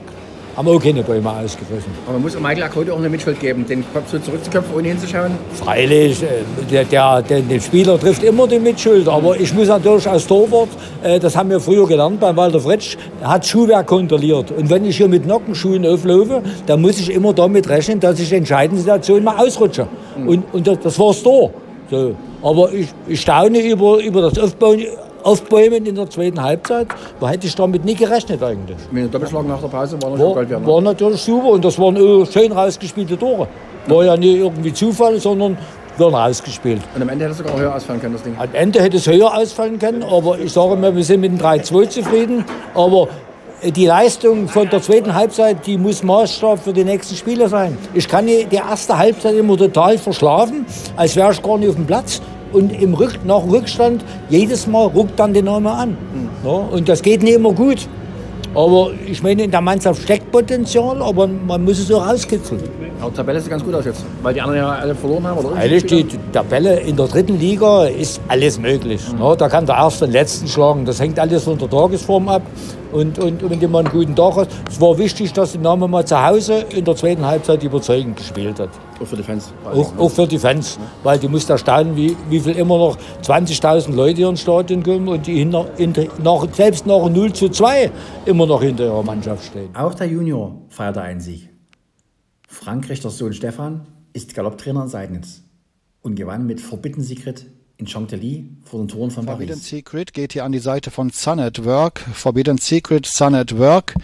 haben 0.56 0.68
auch 0.68 0.82
keine 0.82 1.02
Bäume 1.02 1.30
ausgerissen. 1.30 1.90
Aber 2.04 2.14
man 2.14 2.22
muss 2.22 2.34
Michael 2.38 2.62
Akode 2.62 2.92
auch 2.92 2.98
eine 2.98 3.08
Mitschuld 3.08 3.40
geben, 3.40 3.66
den 3.66 3.84
Kopf 3.92 4.10
so 4.10 4.18
zurückzuköpfen, 4.18 4.74
ohne 4.74 4.88
hinzuschauen. 4.88 5.32
Freilich, 5.54 6.22
äh, 6.22 6.26
der, 6.70 6.84
der, 6.84 7.22
der, 7.22 7.40
den 7.40 7.60
Spieler 7.60 7.98
trifft 7.98 8.22
immer 8.22 8.46
die 8.46 8.58
Mitschuld. 8.58 9.08
Aber 9.08 9.38
ich 9.38 9.52
muss 9.54 9.68
natürlich 9.68 10.08
als 10.08 10.26
Torwart, 10.26 10.68
äh, 11.02 11.18
das 11.18 11.36
haben 11.36 11.50
wir 11.50 11.60
früher 11.60 11.86
gelernt 11.86 12.20
beim 12.20 12.36
Walter 12.36 12.60
Fritsch, 12.60 12.96
hat 13.22 13.46
Schuhwerk 13.46 13.86
kontrolliert. 13.86 14.50
Und 14.50 14.68
wenn 14.70 14.84
ich 14.84 14.96
hier 14.96 15.08
mit 15.08 15.26
Nockenschuhen 15.26 15.86
auflaufe, 15.86 16.42
dann 16.66 16.80
muss 16.80 16.98
ich 16.98 17.12
immer 17.12 17.32
damit 17.32 17.68
rechnen, 17.68 18.00
dass 18.00 18.18
ich 18.18 18.30
in 18.32 18.38
entscheidenden 18.38 18.82
Situationen 18.82 19.24
mal 19.24 19.36
ausrutsche. 19.36 19.86
Mhm. 20.18 20.28
Und, 20.28 20.44
und 20.52 20.66
das, 20.66 20.78
das 20.80 20.98
war's 20.98 21.22
da. 21.22 21.50
So. 21.90 22.14
Aber 22.42 22.72
ich, 22.72 22.88
ich 23.06 23.20
staune 23.20 23.60
über, 23.60 23.98
über 23.98 24.22
das 24.22 24.38
Aufbauen 24.38 24.80
aufbäumen 25.22 25.86
in 25.86 25.94
der 25.94 26.08
zweiten 26.08 26.42
Halbzeit. 26.42 26.88
Da 27.20 27.28
hätte 27.28 27.46
ich 27.46 27.54
damit 27.54 27.84
nie 27.84 27.94
gerechnet 27.94 28.42
eigentlich. 28.42 28.76
Mit 28.90 29.04
dem 29.04 29.10
Doppelschlag 29.10 29.46
nach 29.46 29.60
der 29.60 29.68
Pause 29.68 30.00
war, 30.02 30.18
war, 30.18 30.34
Gold 30.34 30.50
wert, 30.50 30.60
ne? 30.60 30.66
war 30.66 30.80
natürlich 30.80 31.20
super 31.20 31.48
und 31.48 31.64
das 31.64 31.78
waren 31.78 32.26
schön 32.26 32.52
rausgespielte 32.52 33.18
Tore. 33.18 33.48
War 33.86 34.04
ja 34.04 34.16
nicht 34.16 34.36
irgendwie 34.36 34.72
Zufall, 34.72 35.18
sondern 35.18 35.56
werden 35.96 36.14
rausgespielt. 36.14 36.80
Und 36.94 37.02
am 37.02 37.08
Ende 37.08 37.24
hätte 37.24 37.32
es 37.32 37.38
sogar 37.38 37.58
höher 37.58 37.74
ausfallen 37.74 38.00
können, 38.00 38.14
das 38.14 38.22
Ding? 38.22 38.34
Am 38.38 38.48
Ende 38.52 38.82
hätte 38.82 38.96
es 38.96 39.06
höher 39.06 39.34
ausfallen 39.36 39.78
können, 39.78 40.02
aber 40.02 40.38
ich 40.38 40.52
sage 40.52 40.76
mal, 40.76 40.94
wir 40.94 41.04
sind 41.04 41.20
mit 41.20 41.32
dem 41.32 41.38
3-2 41.38 41.88
zufrieden. 41.88 42.44
Aber 42.74 43.08
die 43.62 43.86
Leistung 43.86 44.48
von 44.48 44.68
der 44.68 44.80
zweiten 44.80 45.14
Halbzeit, 45.14 45.66
die 45.66 45.76
muss 45.76 46.02
Maßstab 46.02 46.58
für 46.64 46.72
die 46.72 46.84
nächsten 46.84 47.14
Spiele 47.14 47.48
sein. 47.48 47.76
Ich 47.92 48.08
kann 48.08 48.26
die 48.26 48.46
erste 48.50 48.96
Halbzeit 48.96 49.34
immer 49.34 49.56
total 49.56 49.98
verschlafen, 49.98 50.64
als 50.96 51.14
wäre 51.14 51.32
ich 51.32 51.42
gar 51.42 51.58
nicht 51.58 51.68
auf 51.68 51.74
dem 51.76 51.86
Platz 51.86 52.20
und 52.52 52.70
im 52.70 52.94
Rück, 52.94 53.18
nach 53.24 53.40
dem 53.40 53.50
Rückstand 53.50 54.04
jedes 54.28 54.66
Mal 54.66 54.86
ruckt 54.86 55.18
dann 55.18 55.32
die 55.32 55.42
Name 55.42 55.70
an. 55.70 55.96
Ja, 56.44 56.50
und 56.50 56.88
das 56.88 57.02
geht 57.02 57.22
nicht 57.22 57.34
immer 57.34 57.52
gut. 57.52 57.88
Aber 58.54 58.90
ich 59.06 59.22
meine, 59.22 59.44
in 59.44 59.50
der 59.50 59.60
Mannschaft 59.60 60.02
steckt 60.02 60.32
Potenzial, 60.32 61.00
aber 61.02 61.28
man 61.28 61.64
muss 61.64 61.78
es 61.78 61.86
so 61.86 61.98
rauskitzeln. 61.98 62.60
Ja, 63.00 63.08
die 63.08 63.14
Tabelle 63.14 63.40
sieht 63.40 63.50
ganz 63.50 63.64
gut 63.64 63.74
aus 63.74 63.84
jetzt, 63.84 64.04
weil 64.22 64.34
die 64.34 64.40
anderen 64.40 64.60
ja 64.60 64.70
alle 64.70 64.94
verloren 64.94 65.26
haben. 65.26 65.38
Oder 65.38 65.56
Eigentlich 65.56 65.86
die 65.86 66.06
Tabelle 66.32 66.80
in 66.80 66.96
der 66.96 67.06
dritten 67.06 67.38
Liga 67.38 67.84
ist 67.86 68.20
alles 68.26 68.58
möglich. 68.58 69.00
Mhm. 69.12 69.20
Ja, 69.22 69.36
da 69.36 69.48
kann 69.48 69.66
der 69.66 69.76
Erste 69.76 70.06
den 70.06 70.12
Letzten 70.12 70.48
schlagen. 70.48 70.84
Das 70.84 71.00
hängt 71.00 71.18
alles 71.18 71.44
von 71.44 71.56
der 71.58 71.70
Tagesform 71.70 72.28
ab. 72.28 72.42
Und, 72.92 73.18
und, 73.18 73.42
und 73.42 73.62
immer 73.62 73.80
einen 73.80 73.88
guten 73.88 74.14
Tag 74.14 74.36
hast. 74.36 74.50
Es 74.68 74.80
war 74.80 74.96
wichtig, 74.98 75.32
dass 75.32 75.52
Dynamo 75.52 75.88
mal 75.88 76.06
zu 76.06 76.20
Hause 76.22 76.64
in 76.70 76.84
der 76.84 76.96
zweiten 76.96 77.24
Halbzeit 77.24 77.62
überzeugend 77.62 78.16
gespielt 78.16 78.58
hat. 78.58 78.70
Auch 79.00 79.06
für 79.06 79.16
die 79.16 79.22
Fans. 79.22 79.52
Auch, 79.64 79.96
auch 79.98 80.10
für 80.10 80.26
die 80.26 80.38
Fans, 80.38 80.78
weil 81.02 81.18
du 81.18 81.28
musst 81.28 81.48
erstaunen, 81.48 81.96
wie, 81.96 82.16
wie 82.28 82.40
viel 82.40 82.56
immer 82.56 82.78
noch 82.78 82.98
20.000 83.22 83.94
Leute 83.94 84.16
hier 84.16 84.28
ins 84.28 84.42
Stadion 84.42 84.82
kommen 84.82 85.08
und 85.08 85.26
die 85.26 85.38
hinter, 85.38 85.66
hinter, 85.76 86.04
nach, 86.22 86.46
selbst 86.52 86.86
nach 86.86 87.08
0 87.08 87.32
zu 87.32 87.48
2 87.48 87.90
immer 88.26 88.46
noch 88.46 88.62
hinter 88.62 88.84
ihrer 88.84 89.02
Mannschaft 89.02 89.44
stehen. 89.44 89.74
Auch 89.74 89.94
der 89.94 90.08
Junior 90.08 90.54
feierte 90.68 91.00
einen 91.00 91.20
Sieg. 91.20 91.48
Frank 92.46 92.88
Richters 92.88 93.16
Sohn 93.16 93.32
Stefan 93.32 93.86
ist 94.12 94.34
Galopptrainer 94.34 94.82
in 94.82 94.88
Seidnitz 94.88 95.42
und 96.02 96.16
gewann 96.16 96.46
mit 96.46 96.60
Forbidden 96.60 97.02
Secret 97.02 97.46
in 97.80 97.86
Chantilly 97.86 98.44
vor 98.64 98.80
den 98.80 98.88
Toren 98.88 99.10
von 99.10 99.24
Forbidden 99.24 99.54
Paris. 99.54 99.68
Secret 99.68 100.12
geht 100.12 100.32
hier 100.32 100.44
an 100.44 100.52
die 100.52 100.58
Seite 100.58 100.90
von 100.90 101.10
Sun 101.10 101.40
at 101.40 101.64
Work. 101.64 102.00
Forbidden 102.12 102.58
Secret, 102.58 103.06
Sun 103.06 103.34
at 103.34 103.58
Work. 103.58 103.94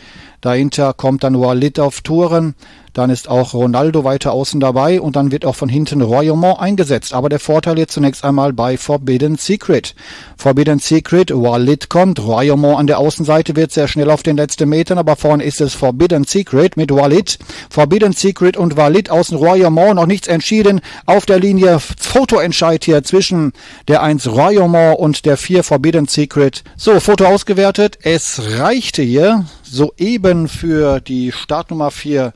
Dahinter 0.40 0.92
kommt 0.94 1.24
dann 1.24 1.38
Walid 1.38 1.78
auf 1.78 2.00
Touren. 2.00 2.54
Dann 2.96 3.11
ist 3.11 3.28
auch 3.28 3.52
Ronaldo 3.52 4.04
weiter 4.04 4.32
außen 4.32 4.59
dabei 4.59 5.02
und 5.02 5.16
dann 5.16 5.30
wird 5.30 5.44
auch 5.44 5.54
von 5.54 5.68
hinten 5.68 6.00
Royaumont 6.00 6.59
eingesetzt. 6.59 7.12
Aber 7.12 7.28
der 7.28 7.40
Vorteil 7.40 7.78
jetzt 7.78 7.92
zunächst 7.92 8.24
einmal 8.24 8.54
bei 8.54 8.78
Forbidden 8.78 9.37
Secret. 9.37 9.94
Forbidden 10.38 10.78
Secret, 10.78 11.30
Walid 11.30 11.90
kommt, 11.90 12.20
Royaumont 12.20 12.78
an 12.78 12.87
der 12.87 12.98
Außenseite 12.98 13.54
wird 13.54 13.70
sehr 13.70 13.87
schnell 13.87 14.09
auf 14.11 14.22
den 14.22 14.38
letzten 14.38 14.70
Metern, 14.70 14.96
aber 14.96 15.14
vorne 15.16 15.44
ist 15.44 15.61
es 15.61 15.74
Forbidden 15.74 16.24
Secret 16.24 16.78
mit 16.78 16.90
Walid. 16.90 17.38
Forbidden 17.68 18.14
Secret 18.14 18.56
und 18.56 18.78
Walid 18.78 19.11
außen 19.11 19.37
Royaumont, 19.37 19.96
noch 19.96 20.06
nichts 20.06 20.26
entschieden. 20.26 20.80
Auf 21.04 21.26
der 21.26 21.38
Linie 21.38 21.80
Fotoentscheid 21.80 22.82
hier 22.82 23.04
zwischen 23.04 23.52
der 23.88 24.02
1 24.02 24.26
Royaumont 24.26 24.98
und 24.98 25.26
der 25.26 25.37
4 25.37 25.64
Forbidden 25.64 26.09
Secret. 26.09 26.64
So, 26.78 26.98
Foto 27.00 27.26
ausgewertet. 27.26 27.98
Es 28.00 28.40
reichte 28.59 29.02
hier 29.02 29.44
soeben 29.62 30.48
für 30.48 31.00
die 31.00 31.30
Startnummer 31.30 31.90
4 31.90 32.32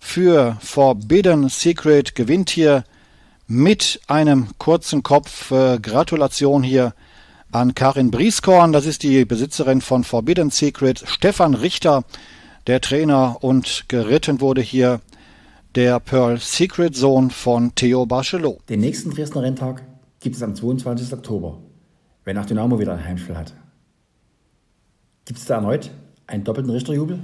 für 0.00 0.56
Forbidden 0.60 1.48
Secret 1.48 2.16
gewinnt 2.16 2.50
hier 2.50 2.84
mit 3.46 4.00
einem 4.08 4.48
kurzen 4.58 5.02
Kopf. 5.02 5.52
Äh, 5.52 5.78
Gratulation 5.78 6.62
hier 6.62 6.94
an 7.52 7.74
Karin 7.74 8.10
Brieskorn, 8.10 8.72
das 8.72 8.86
ist 8.86 9.02
die 9.02 9.24
Besitzerin 9.24 9.80
von 9.80 10.02
Forbidden 10.02 10.50
Secret. 10.50 11.04
Stefan 11.06 11.54
Richter, 11.54 12.04
der 12.66 12.80
Trainer 12.80 13.38
und 13.40 13.84
geritten 13.88 14.40
wurde 14.40 14.62
hier 14.62 15.00
der 15.74 16.00
Pearl 16.00 16.38
Secret 16.38 16.96
Sohn 16.96 17.30
von 17.30 17.74
Theo 17.74 18.06
Barcelot. 18.06 18.68
Den 18.68 18.80
nächsten 18.80 19.10
Dresdner 19.10 19.42
Renntag 19.42 19.82
gibt 20.20 20.36
es 20.36 20.42
am 20.42 20.54
22. 20.54 21.12
Oktober, 21.12 21.58
wenn 22.24 22.38
auch 22.38 22.46
Dynamo 22.46 22.78
wieder 22.78 22.92
ein 22.92 23.04
Heimspiel 23.04 23.36
hat. 23.36 23.52
Gibt 25.24 25.38
es 25.38 25.46
da 25.46 25.56
erneut 25.56 25.90
einen 26.26 26.44
doppelten 26.44 26.72
Richterjubel? 26.72 27.18